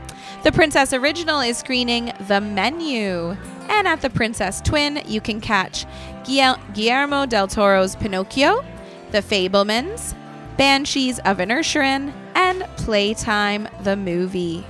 [0.45, 3.37] The Princess Original is screening The Menu.
[3.69, 5.87] And at the Princess Twin, you can catch
[6.25, 8.65] Guillermo del Toro's Pinocchio,
[9.11, 10.15] The Fabelmans,
[10.57, 14.65] Banshees of Inisherin, and Playtime the Movie.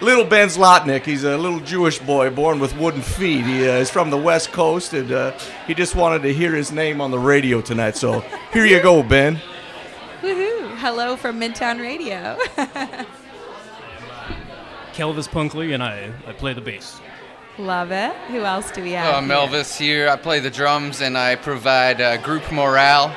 [0.00, 1.04] little Ben Zlotnick.
[1.04, 3.44] He's a little Jewish boy born with wooden feet.
[3.44, 6.72] He uh, is from the West Coast, and uh, he just wanted to hear his
[6.72, 7.96] name on the radio tonight.
[7.96, 8.20] So
[8.52, 9.40] here you go, Ben.
[10.82, 10.88] Woohoo!
[10.88, 12.36] Hello from Midtown Radio.
[14.92, 17.00] Kelvis Punkley, and I, I play the bass.
[17.58, 18.12] love it.
[18.28, 19.06] Who else do we have?
[19.06, 19.36] Hello, I'm here?
[19.36, 20.08] Elvis here.
[20.08, 23.14] I play the drums and I provide uh, group morale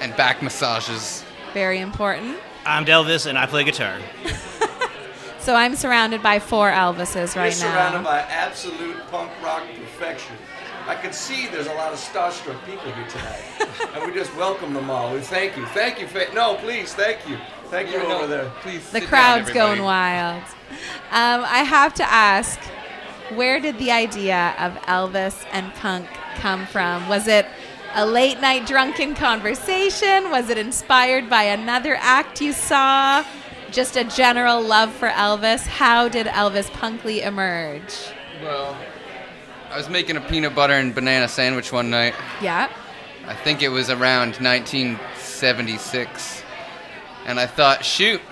[0.00, 1.24] and back massages.
[1.52, 2.38] Very important.
[2.64, 3.98] I'm Delvis, and I play guitar.
[5.46, 10.34] So I'm surrounded by four Elvises right You're surrounded by absolute punk rock perfection.
[10.86, 13.42] I can see there's a lot of starstruck people here tonight,
[13.94, 15.12] and we just welcome them all.
[15.12, 18.26] We thank you, thank you, fa- no, please, thank you, thank you Yeah, no, over
[18.28, 18.50] there.
[18.60, 18.84] Please.
[18.90, 20.42] the sit down, crowd's going wild.
[21.10, 22.60] Um, I have to ask,
[23.34, 26.06] where did the idea of Elvis and punk
[26.36, 27.08] come from?
[27.08, 27.46] Was it
[27.94, 30.30] a late night drunken conversation?
[30.30, 33.24] Was it inspired by another act you saw?
[33.72, 35.66] Just a general love for Elvis?
[35.66, 37.92] How did Elvis Punkley emerge?
[38.40, 38.76] Well,
[39.76, 42.14] I was making a peanut butter and banana sandwich one night.
[42.40, 42.70] Yeah.
[43.26, 46.42] I think it was around 1976.
[47.26, 48.22] and I thought, shoot,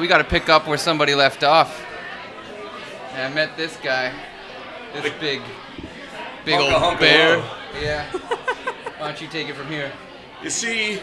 [0.00, 1.84] we got to pick up where somebody left off.
[3.12, 4.14] And I met this guy,
[4.94, 5.42] this big,
[6.46, 7.42] big Hunka old hunka bear.
[7.42, 7.56] ho.
[7.78, 8.10] Yeah.
[8.96, 9.92] Why don't you take it from here?
[10.42, 11.02] You see,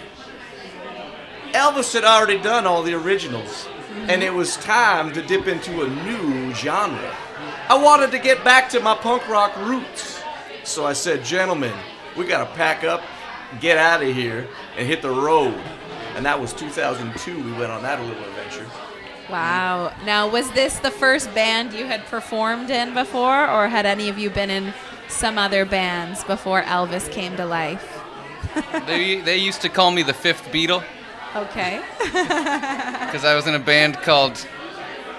[1.51, 3.67] Elvis had already done all the originals,
[4.07, 7.15] and it was time to dip into a new genre.
[7.69, 10.21] I wanted to get back to my punk rock roots.
[10.63, 11.73] So I said, gentlemen,
[12.17, 13.01] we gotta pack up,
[13.59, 15.53] get out of here, and hit the road.
[16.15, 17.43] And that was 2002.
[17.43, 18.65] We went on that little adventure.
[19.29, 19.93] Wow.
[20.03, 24.17] Now, was this the first band you had performed in before, or had any of
[24.17, 24.73] you been in
[25.07, 28.03] some other bands before Elvis came to life?
[28.87, 30.83] They, they used to call me the fifth Beatle
[31.35, 31.81] Okay.
[31.99, 34.43] because I was in a band called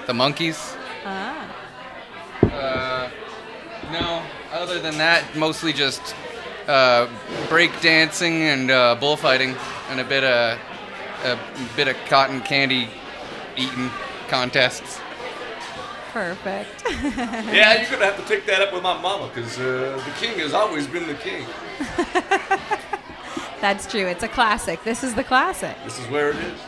[0.07, 0.77] the Monkeys.
[1.05, 1.57] ah.
[2.43, 3.11] Uh,
[3.93, 4.23] no,
[4.61, 6.15] other than that, mostly just
[6.69, 7.09] uh,
[7.49, 9.57] break dancing and uh, bullfighting,
[9.89, 10.59] and a bit of
[11.25, 11.39] a
[11.77, 12.89] bit of cotton candy
[13.57, 13.91] eating
[14.29, 15.01] contests.
[16.13, 16.85] Perfect.
[17.51, 20.39] Yeah, you're gonna have to take that up with my mama, because uh, the king
[20.39, 21.47] has always been the king.
[23.61, 24.07] That's true.
[24.07, 24.85] It's a classic.
[24.85, 25.77] This is the classic.
[25.85, 26.61] This is where it is.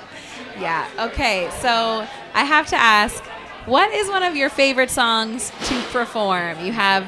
[0.58, 0.88] Yeah.
[0.98, 1.50] Okay.
[1.60, 3.22] So I have to ask,
[3.66, 6.64] what is one of your favorite songs to perform?
[6.64, 7.04] You have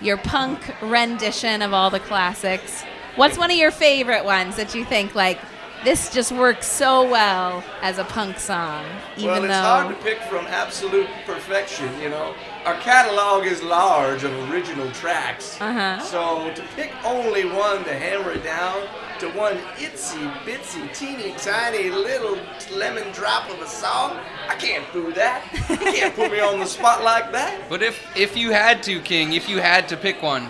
[0.00, 2.82] your punk rendition of all the classics.
[3.16, 5.40] What's one of your favorite ones that you think like
[5.84, 8.84] this just works so well as a punk song,
[9.16, 12.34] even well, it's though hard to pick from absolute perfection, you know.
[12.64, 15.60] Our catalog is large of original tracks.
[15.60, 16.00] Uh-huh.
[16.00, 18.88] So to pick only one to hammer it down
[19.20, 22.36] to one itsy bitsy teeny tiny little
[22.74, 24.18] lemon drop of a song,
[24.48, 25.44] I can't do that.
[25.70, 27.60] You can't put me on the spot like that.
[27.68, 30.48] But if if you had to, King, if you had to pick one,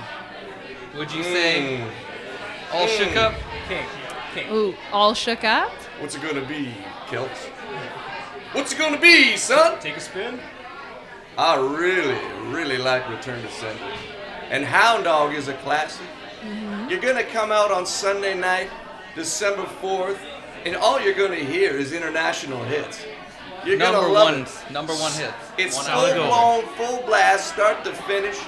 [0.96, 2.74] would you say Mm.
[2.74, 3.34] all shook Mm.
[4.38, 4.50] Up?
[4.50, 5.70] ooh, all shook up.
[6.00, 6.72] What's it gonna be,
[7.08, 7.30] Kelt?
[8.52, 9.78] What's it gonna be, son?
[9.80, 10.38] Take a spin.
[11.38, 12.18] I really,
[12.50, 13.82] really like Return to Sender.
[14.50, 16.06] And Hound Dog is a classic.
[16.42, 16.88] Mm-hmm.
[16.88, 18.70] You're gonna come out on Sunday night,
[19.14, 20.18] December 4th,
[20.64, 23.04] and all you're gonna hear is international hits.
[23.64, 24.72] You're Number gonna love ones, it.
[24.72, 25.34] number one hits.
[25.58, 26.26] It's One full hour ago.
[26.28, 28.38] blown, full blast, start to finish.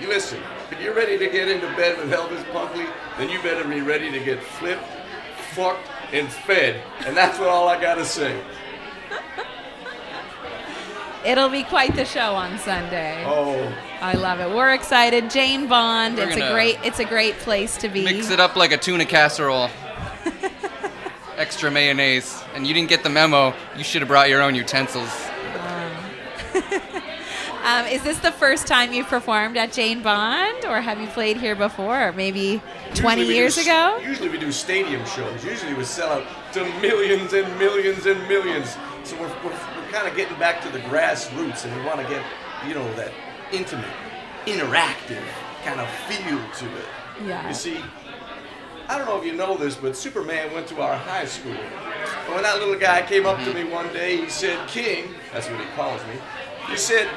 [0.00, 0.38] You listen,
[0.70, 2.86] if you're ready to get into bed with Elvis Punkley,
[3.18, 4.84] then you better be ready to get flipped,
[5.58, 6.82] fucked, and fed.
[7.04, 8.40] And that's what all I gotta say.
[11.26, 13.24] It'll be quite the show on Sunday.
[13.26, 14.48] Oh, I love it.
[14.48, 15.30] We're excited.
[15.30, 16.16] Jane Bond.
[16.16, 16.78] We're it's a great.
[16.84, 18.04] It's a great place to be.
[18.04, 19.68] Mix it up like a tuna casserole.
[21.36, 22.42] Extra mayonnaise.
[22.54, 23.52] And you didn't get the memo.
[23.76, 25.10] You should have brought your own utensils.
[25.58, 25.92] Um,
[27.64, 31.36] Um, is this the first time you've performed at Jane Bond, or have you played
[31.36, 32.12] here before?
[32.12, 32.62] Maybe
[32.94, 33.98] 20 years do- ago?
[34.02, 35.44] Usually we do stadium shows.
[35.44, 38.76] Usually we sell out to millions and millions and millions.
[39.04, 42.08] So we're, we're, we're kind of getting back to the grassroots and we want to
[42.08, 42.24] get,
[42.66, 43.12] you know, that
[43.52, 43.90] intimate,
[44.46, 45.22] interactive
[45.64, 46.84] kind of feel to it.
[47.26, 47.46] Yeah.
[47.48, 47.80] You see,
[48.88, 51.52] I don't know if you know this, but Superman went to our high school.
[51.52, 53.68] And when that little guy came up to mm-hmm.
[53.68, 56.14] me one day, he said, King, that's what he calls me,
[56.68, 57.08] he said,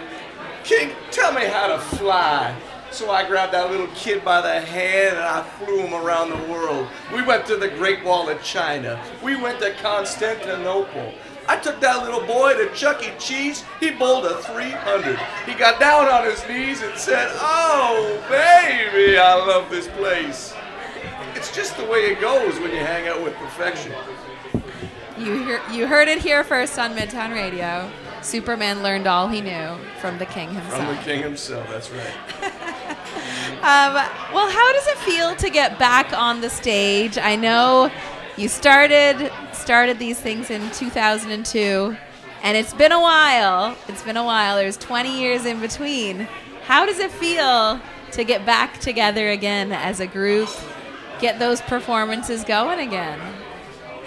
[0.63, 2.55] King, tell me how to fly.
[2.91, 6.51] So I grabbed that little kid by the hand and I flew him around the
[6.51, 6.87] world.
[7.13, 9.01] We went to the Great Wall of China.
[9.23, 11.13] We went to Constantinople.
[11.47, 13.11] I took that little boy to Chuck E.
[13.17, 13.63] Cheese.
[13.79, 15.17] He bowled a 300.
[15.45, 20.53] He got down on his knees and said, Oh, baby, I love this place.
[21.33, 23.93] It's just the way it goes when you hang out with perfection.
[25.17, 27.89] You hear, you heard it here first on Midtown Radio.
[28.21, 30.75] Superman learned all he knew from the king himself.
[30.75, 32.57] From the king himself, that's right.
[33.61, 33.93] Um,
[34.33, 37.19] well, how does it feel to get back on the stage?
[37.19, 37.91] I know
[38.35, 41.95] you started started these things in 2002,
[42.41, 43.77] and it's been a while.
[43.87, 44.55] It's been a while.
[44.55, 46.21] There's 20 years in between.
[46.63, 47.79] How does it feel
[48.13, 50.49] to get back together again as a group?
[51.19, 53.19] Get those performances going again.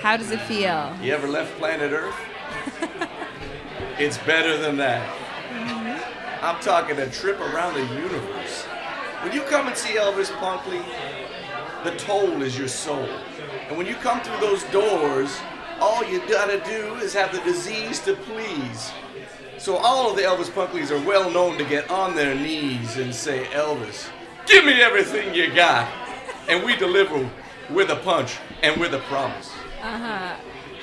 [0.00, 0.96] How does it feel?
[1.00, 2.16] You ever left planet Earth?
[3.98, 5.08] it's better than that.
[6.42, 8.64] I'm talking a trip around the universe.
[9.22, 10.84] When you come and see Elvis Punkley,
[11.84, 13.08] the toll is your soul.
[13.68, 15.38] And when you come through those doors,
[15.80, 18.92] all you gotta do is have the disease to please.
[19.58, 23.14] So all of the Elvis Punkleys are well known to get on their knees and
[23.14, 24.10] say, Elvis,
[24.46, 25.90] give me everything you got.
[26.48, 27.30] And we deliver
[27.70, 29.50] with a punch and with a promise.
[29.80, 30.36] Uh-huh.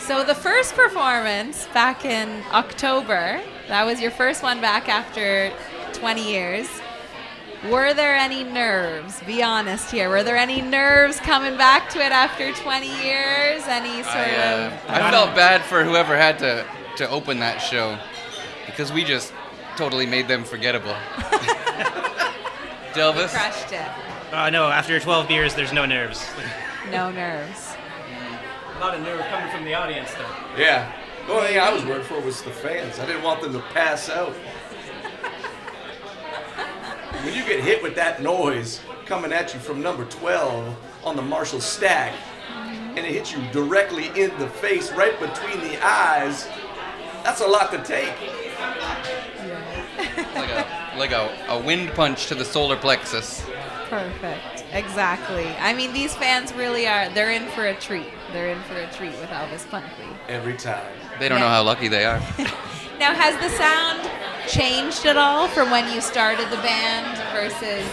[0.08, 5.54] So the first performance back in October, that was your first one back after
[5.94, 6.68] 20 years.
[7.70, 9.22] Were there any nerves?
[9.22, 10.10] Be honest here.
[10.10, 13.62] Were there any nerves coming back to it after 20 years?
[13.68, 14.74] Any sort I, uh, of.
[14.90, 16.66] I felt bad for whoever had to,
[16.98, 18.00] to open that show
[18.66, 19.32] because we just
[19.78, 20.96] totally made them forgettable.
[22.94, 23.32] Delvis?
[23.32, 23.88] Crushed it.
[24.34, 26.28] Uh, no, after 12 beers, there's no nerves.
[26.90, 27.71] No nerves.
[28.82, 30.36] A lot of nerve coming from the audience, though.
[30.58, 30.92] Yeah.
[31.28, 32.98] The only thing I was worried for was the fans.
[32.98, 34.34] I didn't want them to pass out.
[37.24, 41.22] when you get hit with that noise coming at you from number 12 on the
[41.22, 42.16] Marshall stack,
[42.50, 46.48] and it hits you directly in the face, right between the eyes,
[47.24, 48.20] that's a lot to take.
[50.34, 53.46] like a, like a, a wind punch to the solar plexus.
[53.90, 54.66] Perfect.
[54.74, 55.46] Exactly.
[55.60, 57.10] I mean, these fans really are.
[57.10, 58.08] They're in for a treat.
[58.34, 60.08] They're in for a treat with Elvis Punkley.
[60.28, 60.86] Every time.
[61.20, 62.22] They don't know how lucky they are.
[63.02, 64.08] Now, has the sound
[64.48, 67.84] changed at all from when you started the band versus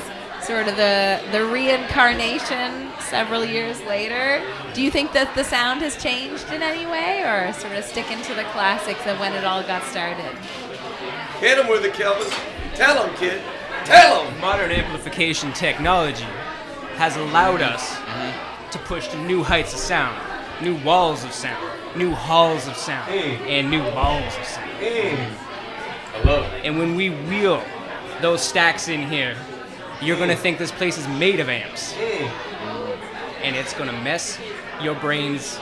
[0.42, 4.42] sort of the the reincarnation several years later?
[4.74, 8.20] Do you think that the sound has changed in any way, or sort of sticking
[8.24, 10.36] to the classics of when it all got started?
[11.40, 12.28] Hit him with it, Kelvis.
[12.74, 13.40] Tell him, kid.
[13.86, 14.40] Tell him.
[14.42, 16.28] Modern amplification technology
[16.96, 18.70] has allowed us mm-hmm.
[18.72, 20.18] to push to new heights of sound,
[20.62, 21.64] new walls of sound,
[21.96, 23.40] new halls of sound, mm.
[23.46, 24.70] and new balls of sound.
[24.80, 25.34] Mm.
[26.14, 26.64] I love it.
[26.64, 27.62] And when we wheel
[28.20, 29.36] those stacks in here,
[30.00, 30.38] you're gonna mm.
[30.38, 31.94] think this place is made of amps.
[33.42, 34.38] And it's gonna mess
[34.80, 35.58] your brains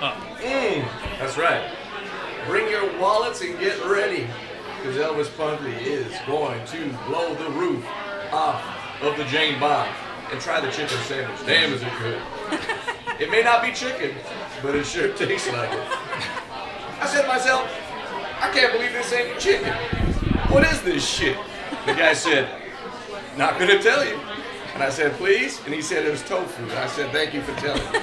[0.00, 0.16] up.
[0.40, 1.70] That's right.
[2.46, 4.28] Bring your wallets and get ready.
[4.78, 7.84] Because Elvis Punkley is going to blow the roof
[8.32, 8.62] off
[9.02, 9.90] of the Jane Bond
[10.30, 11.40] and try the chicken sandwich.
[11.44, 12.22] Damn, is it good.
[13.18, 14.14] it may not be chicken,
[14.62, 15.80] but it sure tastes like it.
[17.00, 17.70] I said to myself,
[18.40, 19.72] I can't believe this ain't chicken.
[20.50, 21.36] What is this shit?
[21.86, 22.48] The guy said,
[23.36, 24.18] not gonna tell you.
[24.74, 25.60] And I said, please?
[25.64, 26.62] And he said it was tofu.
[26.62, 27.98] And I said, thank you for telling me.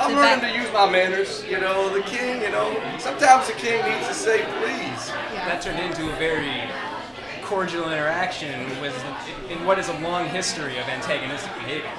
[0.00, 1.44] I'm Did learning that- to use my manners.
[1.48, 5.08] You know, the king, you know, sometimes the king needs to say please.
[5.48, 6.68] That turned into a very
[7.44, 8.94] cordial interaction with,
[9.50, 11.90] in what is a long history of antagonistic behavior.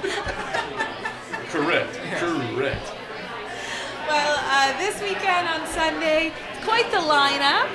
[1.50, 1.94] Correct.
[2.20, 2.92] Correct.
[4.08, 6.34] Well, uh, this weekend on Sunday,
[6.64, 7.70] quite the lineup.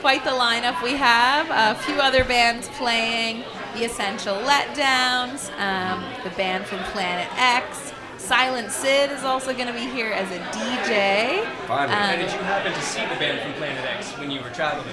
[0.00, 1.48] Quite the lineup we have.
[1.50, 3.44] A few other bands playing.
[3.74, 7.92] The Essential Letdowns, um, the band from Planet X.
[8.26, 11.46] Silent Sid is also going to be here as a DJ.
[11.68, 11.94] Finally.
[11.96, 14.50] And Um, did you happen to see the band from Planet X when you were
[14.50, 14.92] traveling?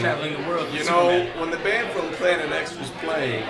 [0.00, 1.38] Traveling the world You know, Superman?
[1.40, 3.44] when the band from Planet X was playing,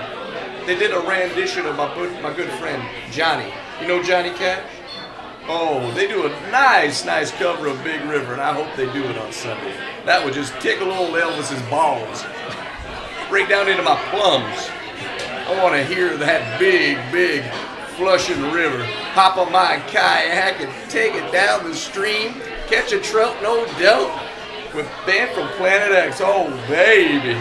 [0.66, 2.82] they did a rendition of my good, my good friend
[3.12, 3.52] Johnny.
[3.80, 4.64] You know Johnny Cash?
[5.48, 9.04] Oh, they do a nice, nice cover of Big River, and I hope they do
[9.04, 9.72] it on Sunday.
[10.04, 12.24] That would just tickle old Elvis's balls,
[13.28, 14.68] break down into my plums.
[15.46, 17.44] I want to hear that big, big
[18.00, 18.82] flushing the river.
[19.12, 22.32] Hop on my kayak and take it down the stream.
[22.66, 24.08] Catch a trout, no doubt.
[24.74, 26.20] With band from Planet X.
[26.22, 27.36] Oh, baby.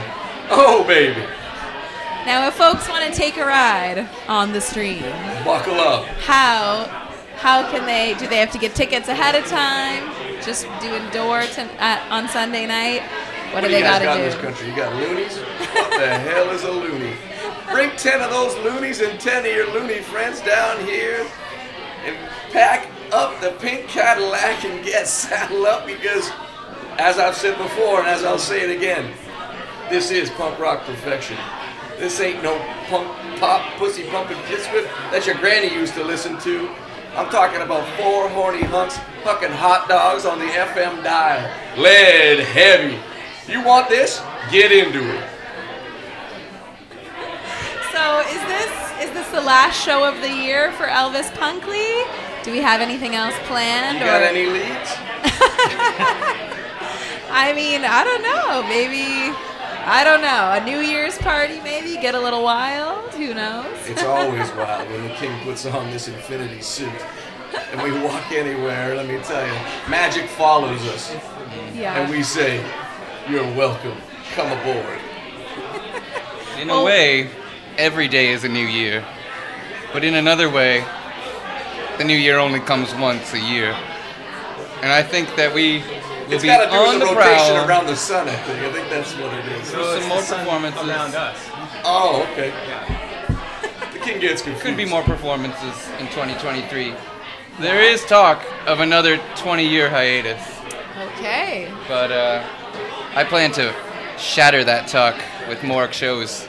[0.49, 1.21] Oh, baby.
[2.25, 5.01] now, if folks want to take a ride on the stream,
[5.45, 6.05] Buckle up.
[6.27, 6.83] how
[7.37, 8.15] how can they?
[8.19, 10.11] Do they have to get tickets ahead of time?
[10.43, 13.01] Just doing door to, uh, on Sunday night?
[13.53, 14.23] What, do you they got to in do?
[14.23, 14.67] this country?
[14.69, 15.37] You got loonies?
[15.37, 17.13] What the hell is a loony?
[17.71, 21.25] Bring 10 of those loonies and 10 of your loony friends down here
[22.03, 22.17] and
[22.51, 26.31] pack up the pink Cadillac and get saddled up because,
[26.97, 29.13] as I've said before and as I'll say it again,
[29.89, 31.37] this is punk rock perfection.
[31.99, 32.57] This ain't no
[32.87, 33.07] punk
[33.39, 36.69] pop pussy pumping whip that your granny used to listen to.
[37.15, 41.41] I'm talking about four horny hunks hucking hot dogs on the FM dial.
[41.77, 42.97] Lead heavy.
[43.51, 44.21] You want this?
[44.51, 45.38] Get into it.
[47.99, 48.71] So is this
[49.03, 52.07] is this the last show of the year for Elvis Punkley?
[52.45, 53.99] Do we have anything else planned?
[53.99, 54.91] You got or- any leads?
[57.29, 58.63] I mean, I don't know.
[58.69, 59.35] Maybe
[59.85, 60.51] I don't know.
[60.53, 63.13] A New Year's party, maybe get a little wild.
[63.15, 63.67] Who knows?
[63.85, 66.89] It's always wild when the king puts on this infinity suit.
[67.73, 69.53] And we walk anywhere, let me tell you,
[69.89, 71.13] magic follows us.
[71.75, 71.99] Yeah.
[71.99, 72.63] And we say,
[73.29, 73.97] You're welcome.
[74.31, 74.99] Come aboard.
[76.61, 77.29] In a way,
[77.79, 79.03] every day is a new year.
[79.93, 80.85] But in another way,
[81.97, 83.75] the new year only comes once a year.
[84.83, 85.79] And I think that we
[86.27, 87.67] will It's be got to do on with the the rotation prowl.
[87.67, 88.59] around the sun, I think.
[88.63, 89.67] I think that's what it is.
[89.69, 90.87] So some more performances.
[90.87, 91.37] around us.
[91.83, 92.49] Oh, okay.
[92.67, 93.87] Yeah.
[93.93, 94.65] The king gets confused.
[94.65, 96.93] Could be more performances in 2023.
[97.59, 100.41] There is talk of another 20 year hiatus,
[101.17, 101.69] Okay.
[101.89, 102.45] but uh,
[103.15, 103.73] I plan to
[104.17, 105.15] shatter that talk
[105.49, 106.47] with more shows.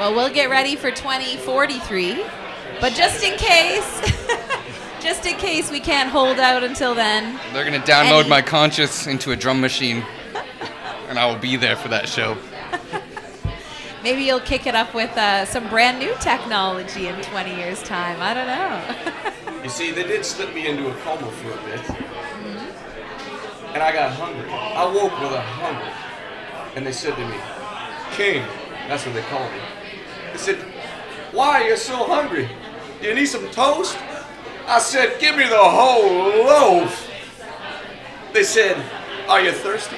[0.00, 2.24] Well, we'll get ready for 2043,
[2.80, 4.00] but just in case,
[5.02, 9.06] just in case we can't hold out until then, They're gonna download Any- my conscience
[9.06, 10.02] into a drum machine,
[11.10, 12.38] and I will be there for that show.
[14.02, 18.22] maybe you'll kick it up with uh, some brand new technology in 20 years' time.
[18.22, 19.32] I don't know.
[19.62, 21.90] You see, they did slip me into a coma for a bit.
[23.74, 24.50] And I got hungry.
[24.50, 25.92] I woke with a hunger.
[26.74, 27.36] And they said to me,
[28.12, 28.42] King,
[28.88, 29.58] that's what they called me.
[30.32, 30.58] They said,
[31.32, 32.48] Why are you so hungry?
[33.00, 33.96] Do you need some toast?
[34.66, 37.08] I said, Give me the whole loaf.
[38.32, 38.76] They said,
[39.28, 39.96] Are you thirsty?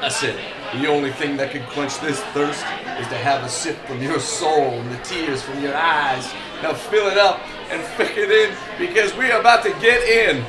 [0.00, 0.38] I said,
[0.80, 2.64] The only thing that could quench this thirst
[3.00, 6.30] is to have a sip from your soul and the tears from your eyes.
[6.62, 10.44] Now fill it up and fill it in because we are about to get in.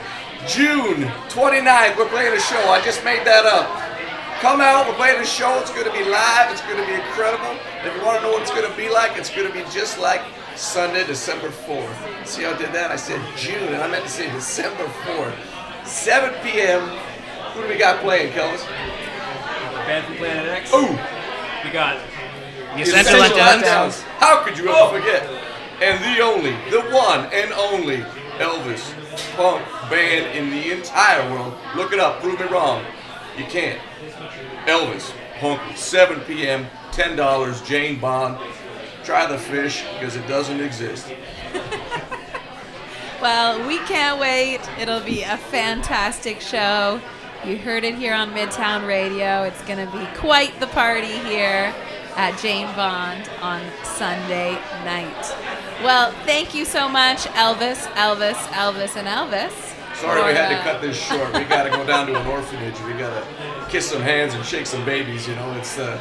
[0.48, 2.60] June 29th, we're playing a show.
[2.70, 3.91] I just made that up.
[4.42, 5.60] Come out, we're playing a show.
[5.60, 6.52] It's going to be live.
[6.52, 7.56] It's going to be incredible.
[7.86, 9.62] If you want to know what it's going to be like, it's going to be
[9.70, 10.20] just like
[10.56, 12.26] Sunday, December 4th.
[12.26, 12.90] See how I did that?
[12.90, 15.86] I said June, and I meant to say December 4th.
[15.86, 16.82] 7 p.m.
[17.54, 18.66] Who do we got playing, Kelvis?
[19.86, 20.74] Band from Planet X.
[20.74, 20.90] Ooh!
[21.64, 22.02] We got
[22.74, 23.62] The Essential Letdowns.
[23.62, 24.02] Letdowns.
[24.18, 25.22] How could you ever forget?
[25.84, 27.98] And the only, the one and only
[28.40, 28.92] Elvis
[29.36, 31.54] punk band in the entire world.
[31.76, 32.22] Look it up.
[32.22, 32.84] Prove me wrong.
[33.38, 33.80] You can't.
[34.66, 35.62] Elvis Punk.
[35.76, 36.68] 7 p.m.
[36.92, 37.66] $10.
[37.66, 38.38] Jane Bond.
[39.04, 41.12] Try the fish because it doesn't exist.
[43.22, 44.62] Well, we can't wait.
[44.80, 47.00] It'll be a fantastic show.
[47.46, 49.44] You heard it here on Midtown Radio.
[49.44, 51.72] It's going to be quite the party here
[52.16, 54.54] at Jane Bond on Sunday
[54.86, 55.36] night.
[55.84, 59.78] Well, thank you so much, Elvis, Elvis, Elvis, and Elvis.
[60.02, 61.32] Sorry we had to cut this short.
[61.34, 62.80] We got to go down to an orphanage.
[62.82, 65.28] We got to kiss some hands and shake some babies.
[65.28, 66.00] You know, it's uh,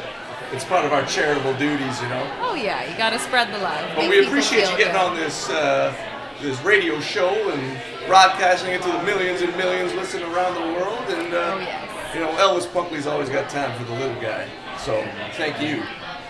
[0.51, 2.01] it's part of our charitable duties.
[2.01, 2.37] You know.
[2.41, 3.89] Oh, yeah, you got to spread the love.
[3.95, 4.95] But Make we appreciate you getting good.
[4.95, 5.93] on this uh,
[6.41, 11.05] this radio show and broadcasting it to the millions and millions listening around the world.
[11.09, 12.15] And uh, Oh, yes.
[12.15, 14.47] you know, Elvis Punkley's always got time for the little guy.
[14.79, 15.83] So thank you.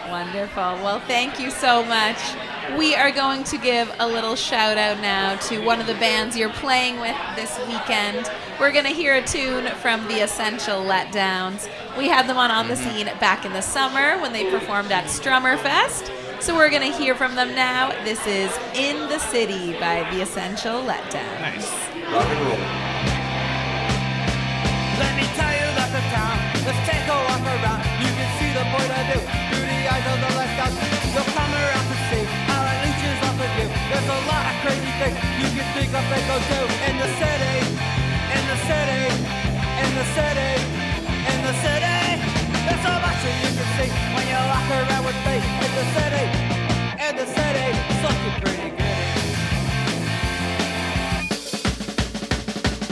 [0.09, 0.61] Wonderful.
[0.83, 2.17] Well, thank you so much.
[2.77, 6.35] We are going to give a little shout out now to one of the bands
[6.37, 8.29] you're playing with this weekend.
[8.59, 11.69] We're going to hear a tune from the Essential Letdowns.
[11.97, 12.97] We had them on On the mm-hmm.
[12.97, 16.11] Scene back in the summer when they performed at Strummerfest.
[16.41, 17.91] So we're going to hear from them now.
[18.03, 21.69] This is In the City by the Essential Letdowns.
[22.11, 22.57] Rock and roll.
[24.97, 26.37] Let me tell you about the town.
[26.65, 27.81] Let's take a walk around.
[28.01, 29.60] You can see the point of view
[30.11, 30.71] through the eyes of.
[31.15, 33.67] You'll come around to see how it leeches off of you.
[33.91, 37.09] There's a lot of crazy things you can think of and go do in the
[37.15, 37.55] city,
[38.35, 39.03] in the city,
[39.83, 40.51] in the city,
[41.31, 41.99] in the city.
[42.67, 45.85] There's so much that you can see when you walk around with me in the
[45.95, 46.25] city,
[47.07, 47.67] in the city.
[47.71, 48.99] It's looking pretty good.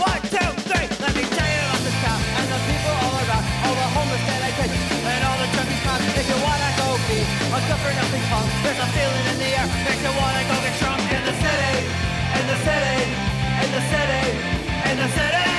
[0.08, 0.88] One, two, three.
[1.04, 4.24] Let me tell you about the town and the people all around, all the homeless
[4.24, 5.78] that I take, and all the junkies.
[6.20, 6.69] If you wanna
[7.50, 10.56] a good for nothing punk, there's a feeling in the air makes you wanna go
[10.62, 11.76] get drunk in the city,
[12.38, 13.00] in the city,
[13.66, 14.26] in the city,
[14.86, 15.50] in the city.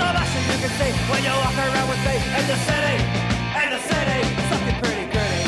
[0.00, 2.96] So much that you can see when you walk around with me in the city,
[3.62, 4.20] in the city.
[4.50, 5.44] Looking pretty gritty.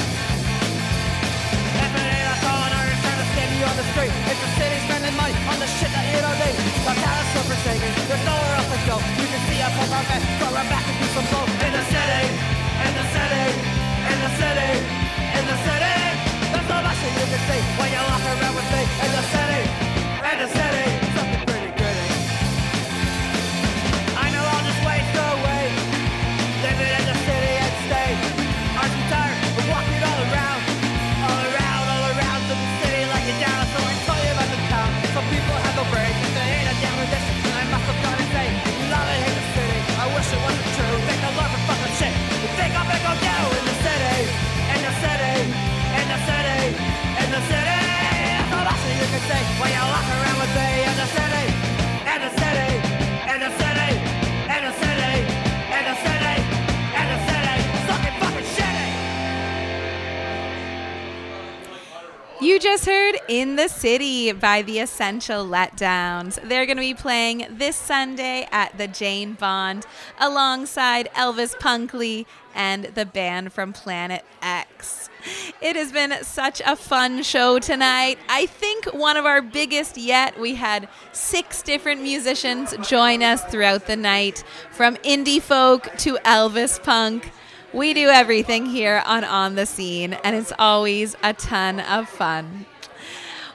[1.83, 4.13] If it ain't a corner, it's trying to stand you on the street.
[4.29, 6.63] It's the city spending money on the shit that you don't need.
[7.33, 8.97] So forsaken, there's nowhere else to go.
[9.19, 11.07] You can see us on our bed, throw our back do
[63.43, 66.37] In the City by the Essential Letdowns.
[66.49, 69.85] They're going to be playing this Sunday at the Jane Bond
[70.21, 72.25] alongside Elvis Punkley
[72.55, 75.11] and the band from Planet X.
[75.61, 78.21] It has been such a fun show tonight.
[78.29, 80.39] I think one of our biggest yet.
[80.39, 86.81] We had six different musicians join us throughout the night, from indie folk to Elvis
[86.81, 87.33] punk
[87.73, 92.67] We do everything here on On the Scene, and it's always a ton of fun.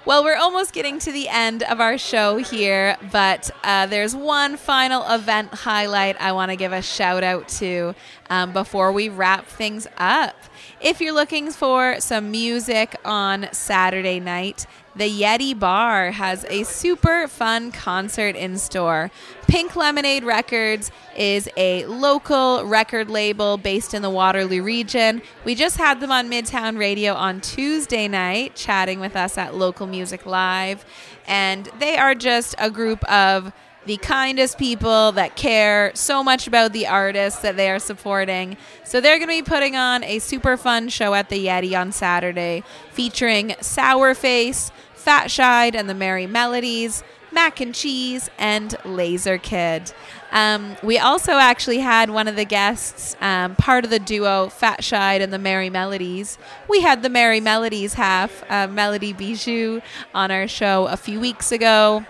[0.07, 4.55] Well, we're almost getting to the end of our show here, but uh, there's one
[4.55, 7.93] final event highlight I want to give a shout out to
[8.29, 10.37] um, before we wrap things up.
[10.79, 17.27] If you're looking for some music on Saturday night, the Yeti Bar has a super
[17.27, 19.11] fun concert in store.
[19.47, 25.21] Pink Lemonade Records is a local record label based in the Waterloo region.
[25.45, 29.87] We just had them on Midtown Radio on Tuesday night, chatting with us at Local
[29.87, 30.83] Music Live.
[31.27, 33.53] And they are just a group of
[33.85, 38.57] the kindest people that care so much about the artists that they are supporting.
[38.83, 41.93] So they're going to be putting on a super fun show at the Yeti on
[41.93, 47.01] Saturday featuring Sourface, Fat Shide and the Merry Melodies,
[47.37, 49.93] Mac and Cheese, and Laser Kid.
[50.31, 54.83] Um, we also actually had one of the guests, um, part of the duo Fat
[54.83, 56.39] Shide and the Merry Melodies.
[56.67, 59.81] We had the Merry Melodies half, uh, Melody Bijou,
[60.15, 62.07] on our show a few weeks ago.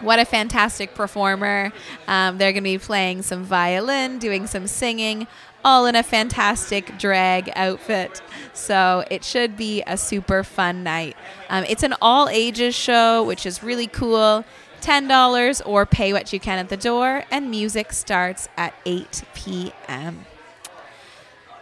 [0.00, 1.72] What a fantastic performer.
[2.06, 5.26] Um, they're going to be playing some violin, doing some singing,
[5.64, 8.22] all in a fantastic drag outfit.
[8.52, 11.16] So it should be a super fun night.
[11.48, 14.44] Um, it's an all ages show, which is really cool.
[14.80, 20.24] $10 or pay what you can at the door, and music starts at 8 p.m.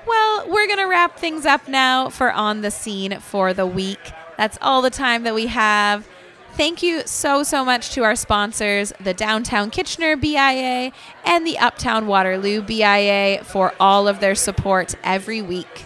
[0.07, 4.13] Well, we're going to wrap things up now for On the Scene for the week.
[4.37, 6.07] That's all the time that we have.
[6.57, 10.91] Thank you so, so much to our sponsors, the Downtown Kitchener BIA
[11.23, 15.85] and the Uptown Waterloo BIA, for all of their support every week.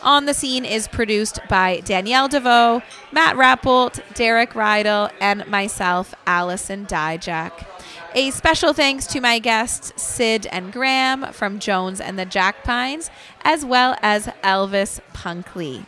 [0.00, 6.86] On the Scene is produced by Danielle DeVoe, Matt Rappolt, Derek Rydell, and myself, Allison
[6.86, 7.66] Dijak.
[8.14, 13.10] A special thanks to my guests, Sid and Graham from Jones and the Jackpines,
[13.42, 15.84] as well as Elvis Punkley.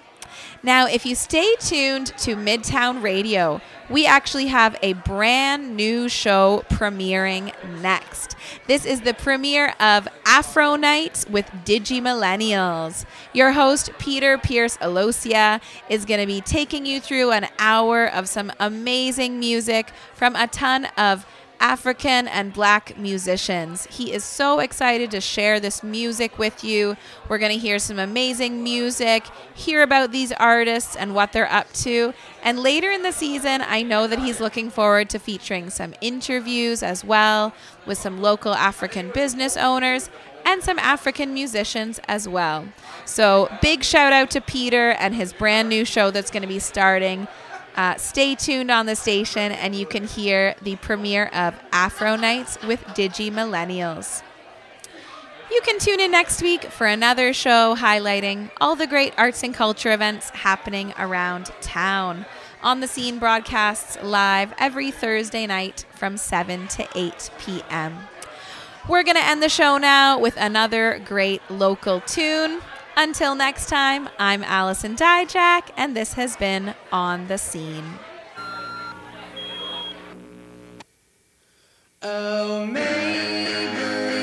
[0.64, 3.60] Now, if you stay tuned to Midtown Radio,
[3.90, 7.52] we actually have a brand new show premiering
[7.82, 8.34] next.
[8.66, 13.04] This is the premiere of Afro Night with Digi Millennials.
[13.34, 15.60] Your host, Peter Pierce Alosia,
[15.90, 20.46] is going to be taking you through an hour of some amazing music from a
[20.46, 21.26] ton of
[21.60, 23.86] African and black musicians.
[23.86, 26.96] He is so excited to share this music with you.
[27.28, 29.24] We're going to hear some amazing music,
[29.54, 32.14] hear about these artists and what they're up to.
[32.42, 36.82] And later in the season, I know that he's looking forward to featuring some interviews
[36.82, 37.54] as well
[37.86, 40.10] with some local African business owners
[40.44, 42.66] and some African musicians as well.
[43.04, 46.58] So, big shout out to Peter and his brand new show that's going to be
[46.58, 47.26] starting.
[47.76, 52.58] Uh, stay tuned on the station and you can hear the premiere of Afro Nights
[52.62, 54.22] with Digi Millennials.
[55.50, 59.52] You can tune in next week for another show highlighting all the great arts and
[59.52, 62.26] culture events happening around town.
[62.62, 67.98] On the Scene broadcasts live every Thursday night from 7 to 8 p.m.
[68.88, 72.60] We're going to end the show now with another great local tune.
[72.96, 77.98] Until next time, I'm Allison Dijak, and this has been On the Scene.
[82.02, 84.13] Oh, maybe.